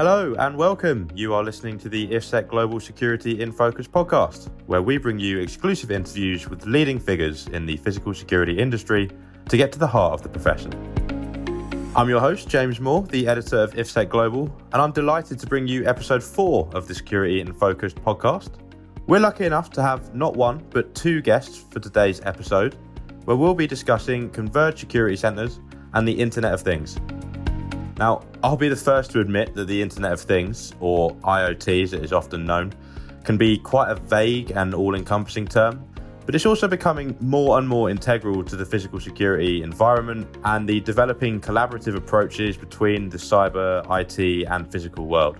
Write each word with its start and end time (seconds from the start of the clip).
Hello 0.00 0.34
and 0.38 0.56
welcome. 0.56 1.10
You 1.14 1.34
are 1.34 1.44
listening 1.44 1.76
to 1.80 1.90
the 1.90 2.08
IFSEC 2.08 2.48
Global 2.48 2.80
Security 2.80 3.42
in 3.42 3.52
Focus 3.52 3.86
podcast, 3.86 4.48
where 4.64 4.80
we 4.80 4.96
bring 4.96 5.18
you 5.18 5.40
exclusive 5.40 5.90
interviews 5.90 6.48
with 6.48 6.64
leading 6.64 6.98
figures 6.98 7.48
in 7.48 7.66
the 7.66 7.76
physical 7.76 8.14
security 8.14 8.58
industry 8.58 9.10
to 9.50 9.58
get 9.58 9.72
to 9.72 9.78
the 9.78 9.86
heart 9.86 10.14
of 10.14 10.22
the 10.22 10.28
profession. 10.30 10.72
I'm 11.94 12.08
your 12.08 12.18
host, 12.18 12.48
James 12.48 12.80
Moore, 12.80 13.02
the 13.02 13.28
editor 13.28 13.58
of 13.58 13.74
IFSEC 13.74 14.08
Global, 14.08 14.50
and 14.72 14.80
I'm 14.80 14.92
delighted 14.92 15.38
to 15.38 15.46
bring 15.46 15.68
you 15.68 15.84
episode 15.84 16.22
four 16.22 16.70
of 16.72 16.88
the 16.88 16.94
Security 16.94 17.42
in 17.42 17.52
Focus 17.52 17.92
podcast. 17.92 18.52
We're 19.06 19.20
lucky 19.20 19.44
enough 19.44 19.68
to 19.72 19.82
have 19.82 20.14
not 20.14 20.34
one, 20.34 20.64
but 20.70 20.94
two 20.94 21.20
guests 21.20 21.62
for 21.70 21.78
today's 21.78 22.22
episode, 22.24 22.74
where 23.26 23.36
we'll 23.36 23.52
be 23.52 23.66
discussing 23.66 24.30
converged 24.30 24.78
security 24.78 25.16
centers 25.16 25.60
and 25.92 26.08
the 26.08 26.18
Internet 26.18 26.54
of 26.54 26.62
Things. 26.62 26.96
Now, 28.00 28.22
I'll 28.42 28.56
be 28.56 28.70
the 28.70 28.76
first 28.76 29.10
to 29.10 29.20
admit 29.20 29.52
that 29.52 29.66
the 29.66 29.82
Internet 29.82 30.14
of 30.14 30.20
Things, 30.22 30.72
or 30.80 31.14
IoT 31.16 31.82
as 31.82 31.92
it 31.92 32.02
is 32.02 32.14
often 32.14 32.46
known, 32.46 32.72
can 33.24 33.36
be 33.36 33.58
quite 33.58 33.90
a 33.90 33.94
vague 33.94 34.52
and 34.52 34.72
all 34.72 34.94
encompassing 34.94 35.46
term, 35.46 35.84
but 36.24 36.34
it's 36.34 36.46
also 36.46 36.66
becoming 36.66 37.14
more 37.20 37.58
and 37.58 37.68
more 37.68 37.90
integral 37.90 38.42
to 38.42 38.56
the 38.56 38.64
physical 38.64 39.00
security 39.00 39.62
environment 39.62 40.26
and 40.44 40.66
the 40.66 40.80
developing 40.80 41.42
collaborative 41.42 41.94
approaches 41.94 42.56
between 42.56 43.10
the 43.10 43.18
cyber, 43.18 43.84
IT, 44.00 44.46
and 44.48 44.72
physical 44.72 45.04
world. 45.04 45.36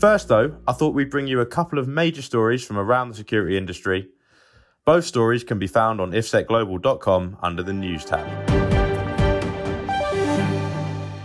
First, 0.00 0.28
though, 0.28 0.56
I 0.66 0.72
thought 0.72 0.94
we'd 0.94 1.10
bring 1.10 1.26
you 1.26 1.42
a 1.42 1.46
couple 1.46 1.78
of 1.78 1.88
major 1.88 2.22
stories 2.22 2.64
from 2.64 2.78
around 2.78 3.10
the 3.10 3.16
security 3.16 3.58
industry 3.58 4.08
both 4.86 5.04
stories 5.04 5.42
can 5.42 5.58
be 5.58 5.66
found 5.66 6.00
on 6.00 6.12
ifsecglobal.com 6.12 7.36
under 7.42 7.60
the 7.60 7.72
News 7.72 8.04
tab. 8.04 8.24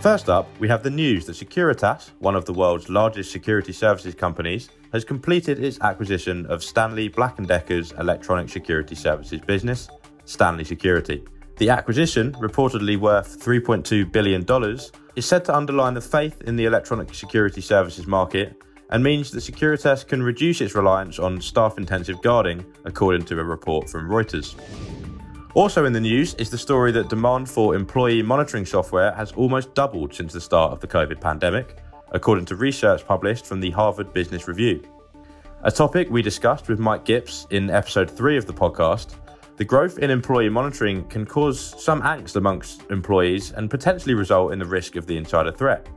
First 0.02 0.28
up, 0.28 0.48
we 0.58 0.66
have 0.66 0.82
the 0.82 0.90
news 0.90 1.26
that 1.26 1.36
Securitas, 1.36 2.10
one 2.18 2.34
of 2.34 2.44
the 2.44 2.52
world's 2.52 2.88
largest 2.88 3.30
security 3.30 3.72
services 3.72 4.16
companies, 4.16 4.68
has 4.92 5.04
completed 5.04 5.62
its 5.62 5.78
acquisition 5.80 6.44
of 6.46 6.64
Stanley 6.64 7.06
Black 7.06 7.36
& 7.36 7.46
Decker's 7.46 7.92
electronic 7.92 8.48
security 8.48 8.96
services 8.96 9.40
business, 9.40 9.88
Stanley 10.24 10.64
Security. 10.64 11.22
The 11.58 11.70
acquisition, 11.70 12.32
reportedly 12.32 12.98
worth 12.98 13.38
$3.2 13.38 14.10
billion, 14.10 14.44
is 15.14 15.24
said 15.24 15.44
to 15.44 15.56
underline 15.56 15.94
the 15.94 16.00
faith 16.00 16.42
in 16.42 16.56
the 16.56 16.64
electronic 16.64 17.14
security 17.14 17.60
services 17.60 18.08
market 18.08 18.60
and 18.92 19.02
means 19.02 19.30
that 19.30 19.40
Securitas 19.40 20.06
can 20.06 20.22
reduce 20.22 20.60
its 20.60 20.74
reliance 20.74 21.18
on 21.18 21.40
staff 21.40 21.78
intensive 21.78 22.20
guarding, 22.20 22.64
according 22.84 23.24
to 23.24 23.40
a 23.40 23.42
report 23.42 23.88
from 23.88 24.08
Reuters. 24.08 24.54
Also 25.54 25.86
in 25.86 25.94
the 25.94 26.00
news 26.00 26.34
is 26.34 26.50
the 26.50 26.58
story 26.58 26.92
that 26.92 27.08
demand 27.08 27.48
for 27.48 27.74
employee 27.74 28.22
monitoring 28.22 28.66
software 28.66 29.12
has 29.12 29.32
almost 29.32 29.74
doubled 29.74 30.14
since 30.14 30.34
the 30.34 30.40
start 30.40 30.72
of 30.72 30.80
the 30.80 30.86
COVID 30.86 31.20
pandemic, 31.20 31.78
according 32.10 32.44
to 32.44 32.54
research 32.54 33.06
published 33.06 33.46
from 33.46 33.60
the 33.60 33.70
Harvard 33.70 34.12
Business 34.12 34.46
Review. 34.46 34.82
A 35.62 35.70
topic 35.70 36.10
we 36.10 36.20
discussed 36.20 36.68
with 36.68 36.78
Mike 36.78 37.06
Gips 37.06 37.50
in 37.50 37.70
episode 37.70 38.10
3 38.10 38.36
of 38.36 38.44
the 38.44 38.52
podcast, 38.52 39.14
the 39.56 39.64
growth 39.64 40.00
in 40.00 40.10
employee 40.10 40.50
monitoring 40.50 41.08
can 41.08 41.24
cause 41.24 41.82
some 41.82 42.02
angst 42.02 42.36
amongst 42.36 42.90
employees 42.90 43.52
and 43.52 43.70
potentially 43.70 44.14
result 44.14 44.52
in 44.52 44.58
the 44.58 44.66
risk 44.66 44.96
of 44.96 45.06
the 45.06 45.16
insider 45.16 45.52
threat. 45.52 45.88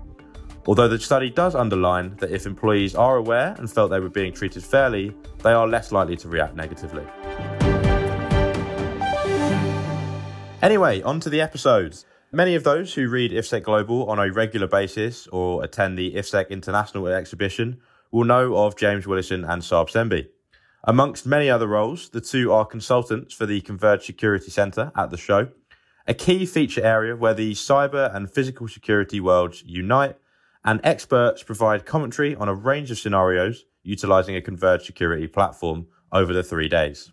Although 0.67 0.87
the 0.87 0.99
study 0.99 1.29
does 1.29 1.53
underline 1.53 2.15
that 2.17 2.31
if 2.31 2.47
employees 2.47 2.95
are 2.95 3.17
aware 3.17 3.55
and 3.59 3.71
felt 3.71 3.91
they 3.91 3.99
were 3.99 4.09
being 4.09 4.33
treated 4.33 4.63
fairly, 4.63 5.15
they 5.43 5.51
are 5.51 5.67
less 5.67 5.91
likely 5.91 6.17
to 6.17 6.27
react 6.27 6.55
negatively. 6.55 7.05
Anyway, 10.63 11.03
on 11.03 11.19
to 11.19 11.29
the 11.29 11.41
episodes. 11.41 12.05
Many 12.31 12.55
of 12.55 12.63
those 12.63 12.95
who 12.95 13.07
read 13.07 13.31
IFSEC 13.31 13.61
Global 13.61 14.09
on 14.09 14.17
a 14.17 14.31
regular 14.31 14.65
basis 14.65 15.27
or 15.27 15.63
attend 15.63 15.97
the 15.97 16.15
IFSEC 16.15 16.49
International 16.49 17.07
exhibition 17.07 17.79
will 18.11 18.23
know 18.23 18.57
of 18.57 18.75
James 18.75 19.05
Willison 19.05 19.45
and 19.45 19.61
Sarb 19.61 19.91
Sembhi. 19.91 20.29
Amongst 20.83 21.27
many 21.27 21.47
other 21.47 21.67
roles, 21.67 22.09
the 22.09 22.21
two 22.21 22.51
are 22.51 22.65
consultants 22.65 23.35
for 23.35 23.45
the 23.45 23.61
Converged 23.61 24.03
Security 24.03 24.49
Centre 24.49 24.91
at 24.95 25.11
the 25.11 25.17
show, 25.17 25.49
a 26.07 26.15
key 26.15 26.47
feature 26.47 26.83
area 26.83 27.15
where 27.15 27.35
the 27.35 27.53
cyber 27.53 28.13
and 28.15 28.31
physical 28.31 28.67
security 28.67 29.19
worlds 29.19 29.63
unite 29.65 30.15
and 30.65 30.81
experts 30.83 31.43
provide 31.43 31.85
commentary 31.85 32.35
on 32.35 32.49
a 32.49 32.53
range 32.53 32.91
of 32.91 32.97
scenarios 32.97 33.65
utilizing 33.83 34.35
a 34.35 34.41
converged 34.41 34.85
security 34.85 35.27
platform 35.27 35.85
over 36.11 36.33
the 36.33 36.43
three 36.43 36.67
days. 36.67 37.11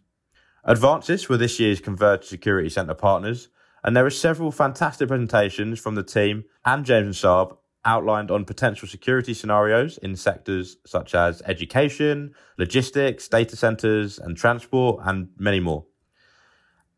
Advancis 0.66 1.28
were 1.28 1.36
this 1.36 1.60
year's 1.60 1.80
Converged 1.80 2.24
Security 2.24 2.70
Centre 2.70 2.94
partners, 2.94 3.48
and 3.84 3.96
there 3.96 4.06
are 4.06 4.10
several 4.10 4.50
fantastic 4.50 5.08
presentations 5.08 5.78
from 5.78 5.96
the 5.96 6.02
team 6.02 6.44
and 6.64 6.84
James 6.86 7.06
and 7.06 7.14
Sarb 7.14 7.56
outlined 7.84 8.30
on 8.30 8.44
potential 8.44 8.86
security 8.86 9.34
scenarios 9.34 9.98
in 9.98 10.14
sectors 10.14 10.76
such 10.86 11.14
as 11.14 11.42
education, 11.46 12.32
logistics, 12.56 13.28
data 13.28 13.56
centres, 13.56 14.18
and 14.18 14.36
transport, 14.36 15.02
and 15.04 15.28
many 15.36 15.58
more. 15.58 15.84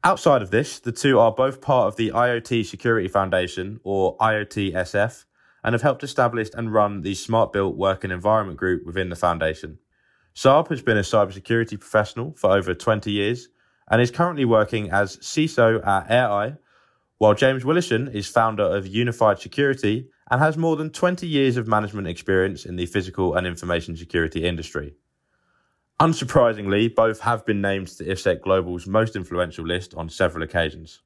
Outside 0.04 0.43
of 0.43 0.50
this, 0.50 0.78
the 0.78 0.93
two 0.93 1.19
are 1.19 1.32
both 1.32 1.62
part 1.62 1.88
of 1.88 1.97
the 1.97 2.10
IoT 2.10 2.66
Security 2.66 3.09
Foundation, 3.09 3.81
or 3.82 4.19
IoT 4.19 4.75
SF, 4.75 5.25
and 5.64 5.72
have 5.72 5.82
helped 5.82 6.04
establish 6.04 6.50
and 6.54 6.72
run 6.72 7.00
the 7.00 7.14
Smart 7.14 7.52
Built 7.52 7.75
Working 7.76 8.10
Environment 8.10 8.58
Group 8.58 8.84
within 8.84 9.08
the 9.08 9.16
foundation. 9.16 9.78
Sarb 10.34 10.69
has 10.69 10.82
been 10.82 10.98
a 10.98 11.02
cybersecurity 11.02 11.80
professional 11.80 12.34
for 12.34 12.50
over 12.50 12.75
20 12.75 13.10
years 13.10 13.48
and 13.91 14.00
is 14.02 14.10
currently 14.10 14.44
working 14.44 14.91
as 14.91 15.16
CISO 15.19 15.84
at 15.86 16.08
AirEye, 16.08 16.58
while 17.19 17.34
James 17.34 17.64
Willison 17.64 18.08
is 18.08 18.26
founder 18.26 18.64
of 18.64 18.86
Unified 18.86 19.38
Security 19.38 20.08
and 20.30 20.41
has 20.41 20.56
more 20.58 20.76
than 20.76 20.91
20 20.91 21.26
years 21.26 21.56
of 21.56 21.66
management 21.66 22.08
experience 22.08 22.66
in 22.66 22.76
the 22.76 22.86
physical 22.86 23.34
and 23.34 23.46
information 23.46 23.96
security 23.96 24.44
industry. 24.44 24.94
Unsurprisingly, 26.00 26.92
both 26.92 27.20
have 27.20 27.46
been 27.46 27.60
named 27.60 27.86
to 27.86 28.04
IFSEC 28.04 28.41
Global's 28.41 28.86
most 28.86 29.14
influential 29.14 29.64
list 29.64 29.94
on 29.94 30.08
several 30.08 30.42
occasions. 30.42 31.00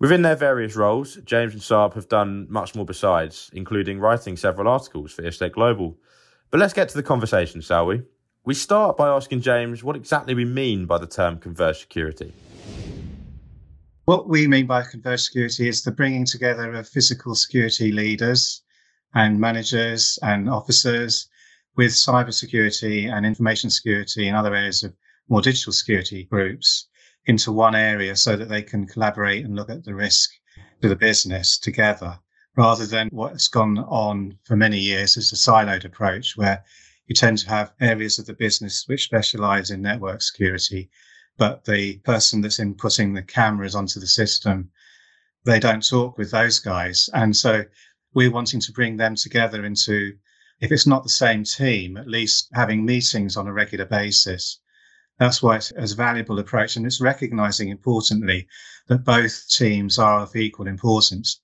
Within 0.00 0.22
their 0.22 0.34
various 0.34 0.76
roles, 0.76 1.16
James 1.26 1.52
and 1.52 1.60
Sarb 1.60 1.92
have 1.92 2.08
done 2.08 2.46
much 2.48 2.74
more 2.74 2.86
besides, 2.86 3.50
including 3.52 4.00
writing 4.00 4.34
several 4.34 4.66
articles 4.66 5.12
for 5.12 5.20
IFSEC 5.20 5.52
Global. 5.52 5.94
But 6.50 6.58
let's 6.58 6.72
get 6.72 6.88
to 6.88 6.96
the 6.96 7.02
conversation, 7.02 7.60
shall 7.60 7.84
we? 7.84 8.00
We 8.46 8.54
start 8.54 8.96
by 8.96 9.08
asking 9.08 9.42
James 9.42 9.84
what 9.84 9.96
exactly 9.96 10.32
we 10.32 10.46
mean 10.46 10.86
by 10.86 10.96
the 10.96 11.06
term 11.06 11.38
converged 11.38 11.80
security. 11.80 12.32
What 14.06 14.26
we 14.26 14.48
mean 14.48 14.66
by 14.66 14.84
converged 14.84 15.24
security 15.24 15.68
is 15.68 15.82
the 15.82 15.92
bringing 15.92 16.24
together 16.24 16.72
of 16.72 16.88
physical 16.88 17.34
security 17.34 17.92
leaders 17.92 18.62
and 19.14 19.38
managers 19.38 20.18
and 20.22 20.48
officers 20.48 21.28
with 21.76 21.90
cybersecurity 21.90 23.12
and 23.12 23.26
information 23.26 23.68
security 23.68 24.28
and 24.28 24.36
other 24.36 24.54
areas 24.54 24.82
of 24.82 24.94
more 25.28 25.42
digital 25.42 25.74
security 25.74 26.24
groups 26.24 26.88
into 27.26 27.52
one 27.52 27.74
area 27.74 28.16
so 28.16 28.36
that 28.36 28.48
they 28.48 28.62
can 28.62 28.86
collaborate 28.86 29.44
and 29.44 29.56
look 29.56 29.70
at 29.70 29.84
the 29.84 29.94
risk 29.94 30.30
to 30.82 30.88
the 30.88 30.96
business 30.96 31.58
together 31.58 32.18
rather 32.56 32.86
than 32.86 33.08
what's 33.12 33.48
gone 33.48 33.78
on 33.78 34.36
for 34.44 34.56
many 34.56 34.78
years 34.78 35.16
is 35.16 35.32
a 35.32 35.36
siloed 35.36 35.84
approach 35.84 36.36
where 36.36 36.64
you 37.06 37.14
tend 37.14 37.38
to 37.38 37.48
have 37.48 37.72
areas 37.80 38.18
of 38.18 38.26
the 38.26 38.34
business 38.34 38.84
which 38.86 39.04
specialize 39.04 39.70
in 39.70 39.82
network 39.82 40.22
security 40.22 40.90
but 41.36 41.64
the 41.64 41.96
person 41.98 42.40
that's 42.40 42.58
inputting 42.58 43.14
the 43.14 43.22
cameras 43.22 43.74
onto 43.74 44.00
the 44.00 44.06
system 44.06 44.70
they 45.44 45.58
don't 45.58 45.86
talk 45.86 46.18
with 46.18 46.30
those 46.30 46.58
guys. 46.58 47.08
And 47.14 47.36
so 47.36 47.64
we're 48.14 48.30
wanting 48.30 48.60
to 48.60 48.72
bring 48.72 48.96
them 48.96 49.14
together 49.14 49.64
into 49.64 50.16
if 50.60 50.70
it's 50.70 50.86
not 50.86 51.02
the 51.02 51.08
same 51.08 51.44
team 51.44 51.96
at 51.96 52.08
least 52.08 52.48
having 52.52 52.84
meetings 52.84 53.36
on 53.36 53.46
a 53.46 53.52
regular 53.52 53.86
basis 53.86 54.59
that's 55.20 55.42
why 55.42 55.56
it's 55.56 55.70
a 55.92 55.94
valuable 55.94 56.38
approach. 56.38 56.76
And 56.76 56.86
it's 56.86 57.00
recognizing 57.00 57.68
importantly 57.68 58.48
that 58.88 59.04
both 59.04 59.48
teams 59.50 59.98
are 59.98 60.20
of 60.20 60.34
equal 60.34 60.66
importance. 60.66 61.40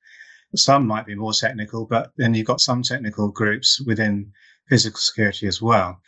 Some 0.55 0.87
might 0.87 1.05
be 1.05 1.15
more 1.15 1.35
technical, 1.35 1.85
but 1.85 2.11
then 2.17 2.33
you've 2.33 2.47
got 2.47 2.63
some 2.63 2.83
technical 2.83 3.31
groups 3.31 3.79
within 3.85 4.33
physical 4.71 4.99
security 4.99 5.47
as 5.47 5.61
well. 5.61 6.01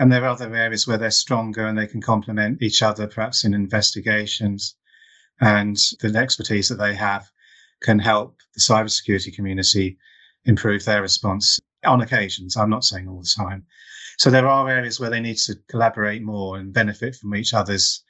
And 0.00 0.10
there 0.10 0.24
are 0.24 0.30
other 0.30 0.52
areas 0.52 0.88
where 0.88 0.98
they're 0.98 1.12
stronger 1.12 1.64
and 1.64 1.78
they 1.78 1.86
can 1.86 2.02
complement 2.02 2.60
each 2.60 2.82
other, 2.82 3.06
perhaps 3.06 3.44
in 3.44 3.54
investigations. 3.54 4.74
And 5.40 5.76
the 6.00 6.18
expertise 6.18 6.68
that 6.70 6.80
they 6.80 6.94
have 6.96 7.30
can 7.82 8.00
help 8.00 8.40
the 8.54 8.60
cybersecurity 8.60 9.32
community 9.32 9.96
improve 10.44 10.84
their 10.84 11.02
response 11.02 11.60
on 11.84 12.00
occasions. 12.00 12.56
I'm 12.56 12.70
not 12.70 12.84
saying 12.84 13.06
all 13.06 13.20
the 13.20 13.44
time. 13.44 13.66
So 14.18 14.30
there 14.30 14.48
are 14.48 14.68
areas 14.68 15.00
where 15.00 15.10
they 15.10 15.20
need 15.20 15.38
to 15.38 15.56
collaborate 15.68 16.22
more 16.22 16.58
and 16.58 16.72
benefit 16.72 17.16
from 17.16 17.34
each 17.34 17.54
other's 17.54 18.02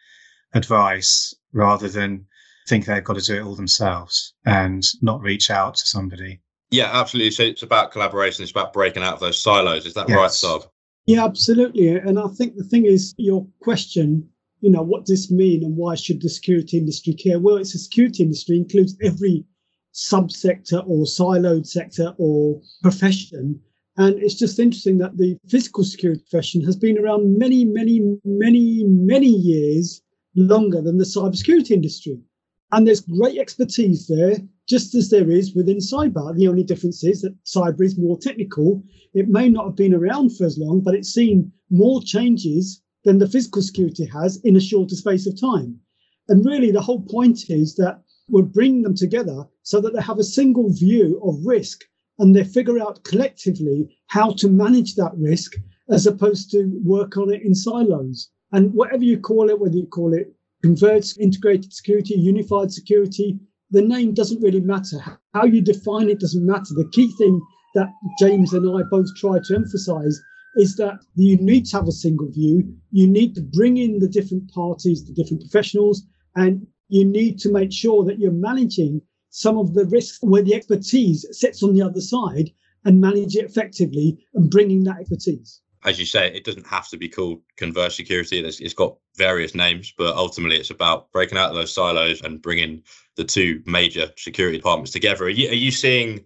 advice 0.54 1.34
rather 1.52 1.88
than 1.88 2.26
think 2.69 2.87
they've 2.87 3.04
got 3.04 3.16
to 3.19 3.25
do 3.25 3.37
it 3.37 3.43
all 3.43 3.56
themselves 3.56 4.34
and 4.44 4.82
not 5.00 5.20
reach 5.20 5.50
out 5.50 5.75
to 5.75 5.87
somebody. 5.87 6.40
Yeah, 6.70 6.90
absolutely. 6.93 7.32
So 7.32 7.43
it's 7.43 7.62
about 7.62 7.93
collaboration. 7.93 8.43
It's 8.43 8.52
about 8.52 8.72
breaking 8.72 9.02
out 9.02 9.14
of 9.14 9.20
those 9.20 9.43
silos. 9.43 9.84
Is 9.84 9.94
that 9.94 10.08
yes. 10.08 10.16
right, 10.16 10.31
Sarb? 10.31 10.66
Yeah, 11.06 11.25
absolutely. 11.25 11.88
And 11.88 12.19
I 12.19 12.28
think 12.28 12.56
the 12.56 12.64
thing 12.64 12.87
is, 12.87 13.14
your 13.19 13.46
question, 13.60 14.28
you 14.60 14.70
know, 14.70 14.82
what 14.82 15.05
does 15.05 15.22
this 15.22 15.31
mean 15.31 15.64
and 15.64 15.76
why 15.76 15.96
should 15.96 16.22
the 16.22 16.31
security 16.31 16.78
industry 16.78 17.14
care? 17.14 17.40
Well, 17.40 17.56
it's 17.56 17.75
a 17.75 17.78
security 17.78 18.22
industry 18.22 18.56
includes 18.56 18.96
every 19.02 19.44
subsector 19.93 20.82
or 20.87 21.05
siloed 21.05 21.66
sector 21.66 22.14
or 22.19 22.60
profession. 22.82 23.60
And 23.96 24.22
it's 24.22 24.34
just 24.34 24.58
interesting 24.58 24.98
that 24.98 25.18
the 25.18 25.38
physical 25.48 25.84
security 25.84 26.22
profession 26.22 26.62
has 26.62 26.76
been 26.76 26.98
around 26.98 27.38
many, 27.38 27.64
many, 27.64 28.00
many, 28.24 28.84
many 28.84 29.28
years 29.28 30.00
longer 30.34 30.80
than 30.80 30.96
the 30.96 31.04
cybersecurity 31.04 31.72
industry. 31.72 32.18
And 32.72 32.86
there's 32.86 33.02
great 33.02 33.38
expertise 33.38 34.06
there, 34.06 34.38
just 34.66 34.94
as 34.94 35.10
there 35.10 35.30
is 35.30 35.54
within 35.54 35.76
cyber. 35.76 36.34
The 36.34 36.48
only 36.48 36.64
difference 36.64 37.04
is 37.04 37.20
that 37.20 37.36
cyber 37.44 37.82
is 37.82 37.98
more 37.98 38.16
technical. 38.16 38.82
It 39.12 39.28
may 39.28 39.50
not 39.50 39.66
have 39.66 39.76
been 39.76 39.92
around 39.92 40.34
for 40.34 40.46
as 40.46 40.56
long, 40.56 40.80
but 40.80 40.94
it's 40.94 41.12
seen 41.12 41.52
more 41.68 42.00
changes 42.02 42.80
than 43.04 43.18
the 43.18 43.28
physical 43.28 43.60
security 43.60 44.06
has 44.06 44.38
in 44.38 44.56
a 44.56 44.60
shorter 44.60 44.96
space 44.96 45.26
of 45.26 45.38
time. 45.38 45.78
And 46.28 46.46
really, 46.46 46.70
the 46.70 46.80
whole 46.80 47.02
point 47.02 47.50
is 47.50 47.74
that 47.74 48.02
we're 48.28 48.42
bringing 48.42 48.82
them 48.82 48.94
together 48.94 49.44
so 49.64 49.80
that 49.82 49.92
they 49.92 50.00
have 50.00 50.18
a 50.18 50.24
single 50.24 50.72
view 50.72 51.20
of 51.22 51.44
risk 51.44 51.82
and 52.18 52.34
they 52.34 52.44
figure 52.44 52.80
out 52.80 53.02
collectively 53.04 53.96
how 54.08 54.32
to 54.32 54.48
manage 54.48 54.94
that 54.94 55.12
risk 55.16 55.54
as 55.90 56.06
opposed 56.06 56.50
to 56.50 56.80
work 56.84 57.16
on 57.16 57.32
it 57.32 57.42
in 57.42 57.54
silos. 57.54 58.30
And 58.52 58.72
whatever 58.74 59.04
you 59.04 59.18
call 59.18 59.48
it, 59.48 59.58
whether 59.58 59.76
you 59.76 59.86
call 59.86 60.12
it 60.14 60.34
converged 60.62 61.18
integrated 61.18 61.72
security, 61.72 62.14
unified 62.14 62.72
security, 62.72 63.38
the 63.70 63.82
name 63.82 64.14
doesn't 64.14 64.42
really 64.42 64.60
matter. 64.60 64.98
How 65.34 65.44
you 65.44 65.60
define 65.60 66.08
it 66.08 66.20
doesn't 66.20 66.46
matter. 66.46 66.74
The 66.74 66.90
key 66.92 67.10
thing 67.18 67.40
that 67.74 67.90
James 68.18 68.52
and 68.52 68.68
I 68.68 68.82
both 68.90 69.08
try 69.16 69.38
to 69.42 69.54
emphasize 69.54 70.20
is 70.56 70.76
that 70.76 70.98
you 71.14 71.36
need 71.38 71.64
to 71.66 71.76
have 71.78 71.88
a 71.88 71.92
single 71.92 72.30
view. 72.30 72.74
You 72.90 73.08
need 73.08 73.34
to 73.34 73.40
bring 73.40 73.78
in 73.78 73.98
the 73.98 74.08
different 74.08 74.52
parties, 74.52 75.04
the 75.06 75.14
different 75.14 75.42
professionals, 75.42 76.02
and 76.36 76.66
you 76.88 77.06
need 77.06 77.38
to 77.40 77.50
make 77.50 77.72
sure 77.72 78.04
that 78.04 78.18
you're 78.18 78.32
managing 78.32 79.00
some 79.32 79.58
of 79.58 79.73
the 79.73 79.87
risks 79.87 80.19
where 80.20 80.43
the 80.43 80.55
expertise 80.55 81.26
sits 81.32 81.62
on 81.62 81.75
the 81.75 81.82
other 81.82 82.00
side 82.00 82.50
and 82.84 83.00
manage 83.00 83.34
it 83.34 83.46
effectively 83.46 84.25
and 84.34 84.50
bringing 84.50 84.84
that 84.84 85.00
expertise. 85.00 85.61
As 85.84 85.99
you 85.99 86.06
say, 86.06 86.29
it 86.32 86.44
doesn't 86.44 86.67
have 86.67 86.87
to 86.88 86.99
be 86.99 87.08
called 87.08 87.40
converged 87.56 87.96
security. 87.96 88.38
it's, 88.38 88.75
got 88.75 88.96
various 89.17 89.55
names, 89.55 89.93
but 89.96 90.14
ultimately 90.14 90.58
it's 90.58 90.70
about 90.70 91.11
breaking 91.12 91.38
out 91.38 91.49
of 91.49 91.56
those 91.56 91.75
silos 91.75 92.20
and 92.20 92.43
bringing 92.43 92.82
the 93.17 93.25
two 93.25 93.62
major 93.67 94.11
security 94.17 94.58
departments 94.58 94.93
together. 94.93 95.25
Are 95.25 95.31
you, 95.31 95.49
are 95.49 95.55
you 95.55 95.70
seeing 95.70 96.25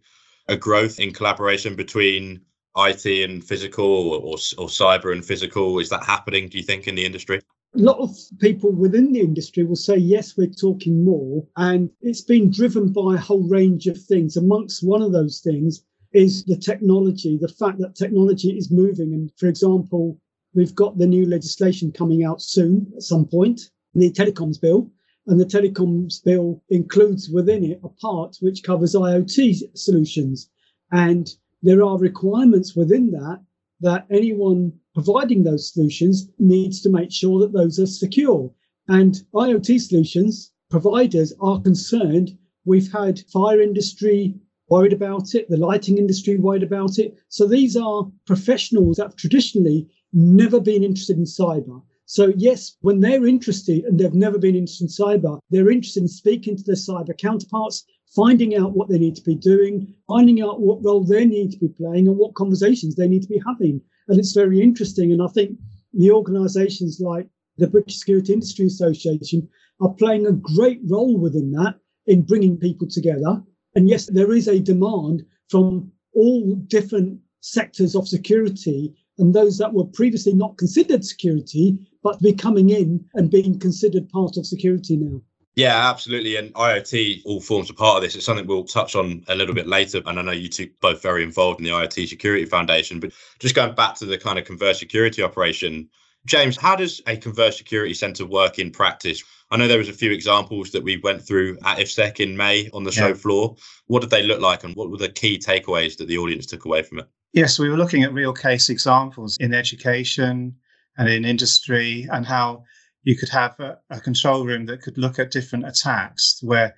a 0.49 0.57
growth 0.57 0.99
in 0.99 1.13
collaboration 1.13 1.77
between 1.77 2.41
IT 2.77 3.07
and 3.07 3.43
physical 3.43 3.87
or, 3.87 4.17
or, 4.17 4.35
or 4.59 4.69
cyber 4.69 5.13
and 5.13 5.25
physical? 5.25 5.79
Is 5.79 5.89
that 5.91 6.05
happening, 6.05 6.49
do 6.49 6.59
you 6.59 6.65
think, 6.65 6.89
in 6.89 6.97
the 6.97 7.07
industry? 7.07 7.41
A 7.75 7.79
lot 7.79 7.99
of 7.99 8.17
people 8.39 8.73
within 8.73 9.13
the 9.13 9.21
industry 9.21 9.63
will 9.63 9.77
say, 9.77 9.97
yes, 9.97 10.37
we're 10.37 10.47
talking 10.47 11.05
more. 11.05 11.47
And 11.57 11.91
it's 12.01 12.23
been 12.23 12.51
driven 12.51 12.93
by 12.93 13.15
a 13.15 13.19
whole 13.19 13.47
range 13.49 13.87
of 13.87 14.01
things. 14.03 14.37
Amongst 14.37 14.87
one 14.87 15.03
of 15.03 15.13
those 15.13 15.41
things 15.41 15.85
is 16.13 16.45
the 16.45 16.57
technology, 16.57 17.37
the 17.37 17.49
fact 17.49 17.79
that 17.79 17.95
technology 17.95 18.57
is 18.57 18.71
moving. 18.71 19.13
And 19.13 19.31
for 19.37 19.47
example, 19.47 20.19
we've 20.55 20.75
got 20.75 20.97
the 20.97 21.07
new 21.07 21.27
legislation 21.27 21.93
coming 21.93 22.25
out 22.25 22.41
soon 22.41 22.91
at 22.97 23.03
some 23.03 23.27
point, 23.27 23.61
the 23.95 24.11
telecoms 24.11 24.61
bill. 24.61 24.91
And 25.27 25.41
the 25.41 25.45
telecoms 25.45 26.23
bill 26.25 26.63
includes 26.71 27.29
within 27.29 27.65
it 27.65 27.81
a 27.83 27.89
part 27.89 28.37
which 28.41 28.63
covers 28.63 28.95
IoT 28.95 29.77
solutions. 29.77 30.49
And 30.93 31.29
there 31.63 31.83
are 31.83 31.99
requirements 31.99 32.77
within 32.77 33.11
that 33.11 33.41
that 33.81 34.07
anyone 34.09 34.73
providing 34.97 35.45
those 35.45 35.71
solutions 35.75 36.27
needs 36.39 36.81
to 36.81 36.89
make 36.89 37.13
sure 37.13 37.39
that 37.39 37.53
those 37.53 37.79
are 37.79 37.85
secure. 37.85 38.51
And 38.89 39.15
IoT 39.35 39.79
solutions 39.79 40.53
providers 40.71 41.35
are 41.39 41.61
concerned. 41.61 42.39
We've 42.65 42.91
had 42.91 43.21
fire 43.31 43.61
industry 43.61 44.35
worried 44.71 44.95
about 44.95 45.35
it, 45.35 45.51
the 45.51 45.59
lighting 45.59 45.99
industry 45.99 46.39
worried 46.39 46.63
about 46.63 46.99
it. 46.99 47.15
So 47.29 47.47
these 47.47 47.77
are 47.77 48.11
professionals 48.27 48.97
that 48.97 49.09
have 49.09 49.17
traditionally 49.17 49.87
never 50.15 50.61
been 50.61 50.83
interested 50.83 51.19
in 51.19 51.25
cyber. 51.25 51.83
So 52.07 52.33
yes, 52.35 52.75
when 52.81 53.01
they're 53.01 53.27
interested 53.27 53.85
and 53.85 54.01
they've 54.01 54.15
never 54.15 54.39
been 54.39 54.57
interested 54.57 54.85
in 54.85 54.89
cyber, 54.89 55.39
they're 55.51 55.71
interested 55.71 56.05
in 56.05 56.09
speaking 56.09 56.57
to 56.57 56.63
their 56.63 56.75
cyber 56.75 57.17
counterparts, 57.19 57.85
finding 58.15 58.57
out 58.57 58.75
what 58.75 58.89
they 58.89 58.99
need 58.99 59.17
to 59.17 59.23
be 59.23 59.35
doing, 59.35 59.95
finding 60.09 60.41
out 60.41 60.63
what 60.63 60.83
role 60.83 61.05
they 61.05 61.27
need 61.27 61.51
to 61.51 61.59
be 61.59 61.69
playing 61.69 62.09
and 62.09 62.17
what 62.17 62.35
conversations 62.35 62.95
they 62.95 63.09
need 63.09 63.21
to 63.21 63.29
be 63.29 63.43
having. 63.47 63.83
And 64.09 64.19
it's 64.19 64.33
very 64.33 64.61
interesting. 64.61 65.13
And 65.13 65.23
I 65.23 65.29
think 65.29 65.59
the 65.93 66.11
organizations 66.11 67.01
like 67.01 67.29
the 67.59 67.67
British 67.67 67.99
Security 67.99 68.33
Industry 68.33 68.67
Association 68.67 69.49
are 69.81 69.95
playing 69.95 70.27
a 70.27 70.33
great 70.33 70.81
role 70.89 71.19
within 71.19 71.53
that 71.53 71.77
in 72.07 72.23
bringing 72.23 72.57
people 72.57 72.89
together. 72.89 73.43
And 73.75 73.89
yes, 73.89 74.07
there 74.07 74.33
is 74.33 74.49
a 74.49 74.61
demand 74.61 75.25
from 75.49 75.91
all 76.15 76.55
different 76.67 77.21
sectors 77.41 77.95
of 77.95 78.09
security 78.09 78.95
and 79.19 79.35
those 79.35 79.59
that 79.59 79.73
were 79.73 79.85
previously 79.87 80.35
not 80.35 80.59
considered 80.59 81.05
security, 81.05 81.79
but 82.03 82.21
becoming 82.21 82.71
in 82.71 83.05
and 83.15 83.31
being 83.31 83.59
considered 83.59 84.09
part 84.11 84.37
of 84.37 84.47
security 84.47 84.97
now. 84.97 85.21
Yeah, 85.57 85.89
absolutely. 85.89 86.37
And 86.37 86.53
IoT 86.53 87.23
all 87.25 87.41
forms 87.41 87.71
a 87.71 87.75
part 87.75 87.97
of 87.97 88.03
this. 88.03 88.15
It's 88.15 88.27
something 88.27 88.47
we'll 88.47 88.65
touch 88.65 88.95
on 88.95 89.25
a 89.29 89.35
little 89.35 89.55
bit 89.55 89.67
later. 89.67 90.03
And 90.05 90.19
I 90.19 90.23
know 90.23 90.33
you 90.33 90.51
two 90.51 90.69
both 90.83 91.03
very 91.03 91.23
involved 91.23 91.61
in 91.61 91.65
the 91.65 91.71
IoT 91.71 92.09
Security 92.09 92.45
Foundation. 92.45 93.01
But 93.01 93.13
just 93.39 93.55
going 93.55 93.75
back 93.75 93.95
to 93.97 94.05
the 94.05 94.19
kind 94.19 94.39
of 94.39 94.45
converged 94.45 94.79
security 94.79 95.23
operation, 95.23 95.89
James, 96.27 96.59
how 96.59 96.77
does 96.77 97.01
a 97.07 97.17
converged 97.17 97.57
security 97.57 97.95
center 97.95 98.27
work 98.27 98.59
in 98.59 98.71
practice? 98.71 99.25
I 99.51 99.57
know 99.57 99.67
there 99.67 99.79
was 99.79 99.89
a 99.89 99.95
few 99.95 100.11
examples 100.11 100.73
that 100.73 100.83
we 100.83 100.99
went 100.99 101.27
through 101.27 101.57
at 101.65 101.79
IFSEC 101.79 102.21
in 102.21 102.37
May 102.37 102.69
on 102.75 102.85
the 102.85 102.91
yeah. 102.91 103.09
show 103.09 103.15
floor. 103.15 103.57
What 103.87 104.01
did 104.01 104.11
they 104.11 104.25
look 104.25 104.43
like 104.43 104.63
and 104.63 104.77
what 104.77 104.91
were 104.91 104.99
the 104.99 105.09
key 105.09 105.39
takeaways 105.39 105.97
that 105.97 106.09
the 106.09 106.19
audience 106.19 106.45
took 106.45 106.67
away 106.67 106.83
from 106.83 106.99
it? 106.99 107.09
Yes, 107.33 107.59
we 107.59 107.71
were 107.71 107.77
looking 107.77 108.03
at 108.03 108.13
real 108.13 108.33
case 108.35 108.69
examples 108.69 109.39
in 109.41 109.55
education 109.55 110.57
and 110.99 111.09
in 111.09 111.25
industry 111.25 112.09
and 112.11 112.27
how 112.27 112.65
you 113.07 113.17
could 113.17 113.29
have 113.29 113.59
a, 113.61 113.79
a 113.89 114.01
control 114.01 114.45
room 114.45 114.67
that 114.67 114.83
could 114.83 114.99
look 114.99 115.21
at 115.21 115.31
different 115.31 115.65
attacks 115.65 116.41
where 116.43 116.75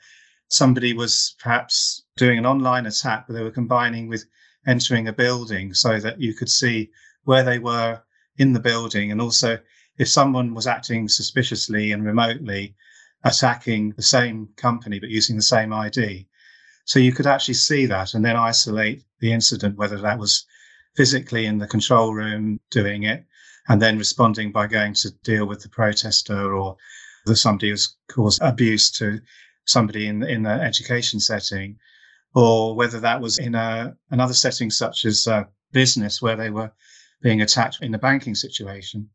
somebody 0.49 0.93
was 0.93 1.35
perhaps 1.43 2.05
doing 2.19 2.39
an 2.39 2.45
online 2.45 2.85
attack 2.85 3.27
but 3.27 3.33
they 3.33 3.43
were 3.43 3.51
combining 3.51 4.09
with 4.09 4.27
entering 4.67 5.09
a 5.09 5.13
building 5.13 5.73
so 5.73 5.99
that 5.99 6.21
you 6.21 6.35
could 6.35 6.51
see 6.51 6.91
where 7.25 7.43
they 7.43 7.59
were 7.59 8.03
in 8.37 8.53
the 8.53 8.61
building 8.61 9.11
and 9.11 9.23
also 9.23 9.59
if 9.97 10.07
someone 10.07 10.53
was 10.53 10.67
acting 10.67 11.09
suspiciously 11.09 11.93
and 11.93 12.05
remotely 12.05 12.77
attacking 13.25 13.93
the 13.93 14.03
same 14.03 14.49
company 14.57 15.01
but 15.01 15.09
using 15.09 15.35
the 15.35 15.43
same 15.43 15.73
ID. 15.73 16.29
So 16.85 16.99
you 16.99 17.13
could 17.13 17.27
actually 17.27 17.55
see 17.55 17.87
that 17.87 18.13
and 18.13 18.25
then 18.25 18.37
isolate 18.37 19.03
the 19.21 19.33
incident, 19.33 19.77
whether 19.77 19.99
that 20.01 20.19
was 20.19 20.45
physically 20.95 21.47
in 21.47 21.59
the 21.59 21.67
control 21.67 22.15
room 22.15 22.61
doing 22.71 23.05
it 23.05 23.25
and 23.69 23.81
then 23.81 23.99
responding 23.99 24.51
by 24.51 24.67
going 24.67 24.95
to 24.95 25.11
deal 25.23 25.47
with 25.47 25.63
the 25.63 25.69
protester 25.69 26.57
or 26.57 26.77
that 27.27 27.37
somebody 27.37 27.71
has 27.71 27.97
caused 28.09 28.41
abuse 28.43 28.91
to 28.91 29.21
somebody 29.67 30.07
in 30.07 30.23
in 30.23 30.47
an 30.47 30.61
education 30.61 31.21
setting, 31.21 31.79
or 32.35 32.75
whether 32.75 33.01
that 33.01 33.21
was 33.21 33.39
in 33.39 33.55
a 33.55 33.95
another 34.11 34.35
setting 34.35 34.71
such 34.71 35.05
as 35.05 35.29
business 35.73 36.23
where 36.23 36.37
they 36.37 36.51
were 36.51 36.73
being 37.23 37.43
attacked 37.43 37.79
in 37.83 37.95
a 37.95 37.99
banking 37.99 38.35
situation. 38.35 39.09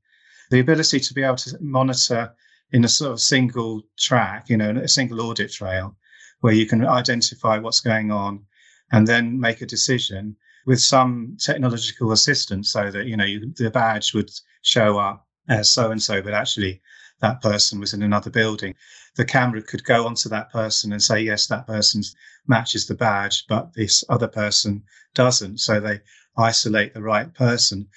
The 0.52 0.60
ability 0.60 1.00
to 1.00 1.14
be 1.14 1.24
able 1.24 1.38
to 1.38 1.58
monitor 1.60 2.34
in 2.72 2.84
a 2.84 2.90
sort 2.90 3.12
of 3.14 3.22
single 3.22 3.82
track, 3.98 4.50
you 4.50 4.58
know, 4.58 4.72
a 4.72 4.88
single 4.88 5.22
audit 5.22 5.52
trail, 5.52 5.96
where 6.42 6.54
you 6.54 6.68
can 6.68 6.86
identify 6.86 7.58
what's 7.58 7.80
going 7.80 8.12
on 8.12 8.46
and 8.92 9.08
then 9.08 9.40
make 9.40 9.62
a 9.62 9.66
decision 9.66 10.36
with 10.66 10.82
some 10.82 11.38
technological 11.40 12.12
assistance 12.12 12.72
so 12.72 12.92
that, 12.92 13.06
you 13.06 13.18
know, 13.18 13.26
you, 13.26 13.52
the 13.58 13.70
badge 13.70 14.14
would 14.14 14.32
show 14.62 14.98
up 14.98 15.28
as 15.50 15.70
so 15.70 15.92
and 15.92 16.02
so, 16.02 16.22
but 16.22 16.34
actually 16.34 16.82
that 17.22 17.42
person 17.42 17.80
was 17.80 17.94
in 17.94 18.04
another 18.04 18.30
building. 18.30 18.74
The 19.16 19.26
camera 19.26 19.62
could 19.62 19.84
go 19.84 20.06
onto 20.06 20.30
that 20.30 20.52
person 20.52 20.92
and 20.92 21.02
say, 21.02 21.22
yes, 21.22 21.48
that 21.48 21.68
person 21.68 22.02
matches 22.48 22.88
the 22.88 22.96
badge, 22.96 23.46
but 23.48 23.74
this 23.74 24.04
other 24.10 24.28
person 24.28 24.84
doesn't. 25.14 25.60
So 25.60 25.80
they 25.80 26.00
isolate 26.38 26.94
the 26.94 27.02
right 27.02 27.34
person. 27.34 27.88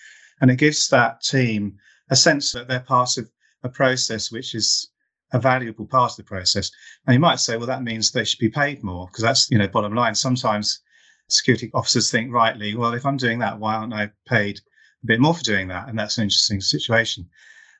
And 0.41 0.51
it 0.51 0.57
gives 0.57 0.89
that 0.89 1.23
team 1.23 1.79
a 2.11 2.17
sense 2.17 2.53
that 2.53 2.69
they're 2.69 2.81
part 2.81 3.17
of 3.17 3.31
a 3.63 3.69
process 3.69 4.31
which 4.31 4.55
is 4.55 4.91
a 5.33 5.41
valuable 5.41 5.87
part 5.87 6.13
of 6.13 6.17
the 6.19 6.23
process. 6.23 6.71
And 7.07 7.15
you 7.15 7.21
might 7.21 7.41
say, 7.41 7.57
well, 7.57 7.67
that 7.67 7.83
means 7.83 8.11
they 8.11 8.25
should 8.25 8.39
be 8.39 8.49
paid 8.49 8.85
more 8.85 9.07
because 9.07 9.23
that's, 9.23 9.51
you 9.51 9.59
know, 9.59 9.67
bottom 9.67 9.95
line. 9.95 10.15
Sometimes 10.15 10.81
security 11.29 11.71
officers 11.75 12.11
think 12.11 12.33
rightly, 12.33 12.75
well, 12.75 12.95
if 12.95 13.05
I'm 13.05 13.17
doing 13.17 13.39
that, 13.41 13.59
why 13.59 13.75
aren't 13.75 13.95
I 13.95 14.11
paid 14.27 14.61
a 15.03 15.07
bit 15.07 15.21
more 15.21 15.35
for 15.35 15.43
doing 15.43 15.69
that? 15.69 15.89
And 15.89 15.99
that's 15.99 16.19
an 16.19 16.25
interesting 16.25 16.61
situation. 16.61 17.29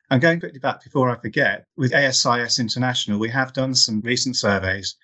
And 0.09 0.21
going 0.21 0.39
quickly 0.39 0.59
back 0.59 0.83
before 0.83 1.09
I 1.09 1.19
forget, 1.19 1.65
with 1.75 1.93
ASIS 1.93 2.59
International, 2.59 3.19
we 3.19 3.29
have 3.29 3.53
done 3.53 3.75
some 3.75 4.01
recent 4.01 4.37
surveys 4.37 4.95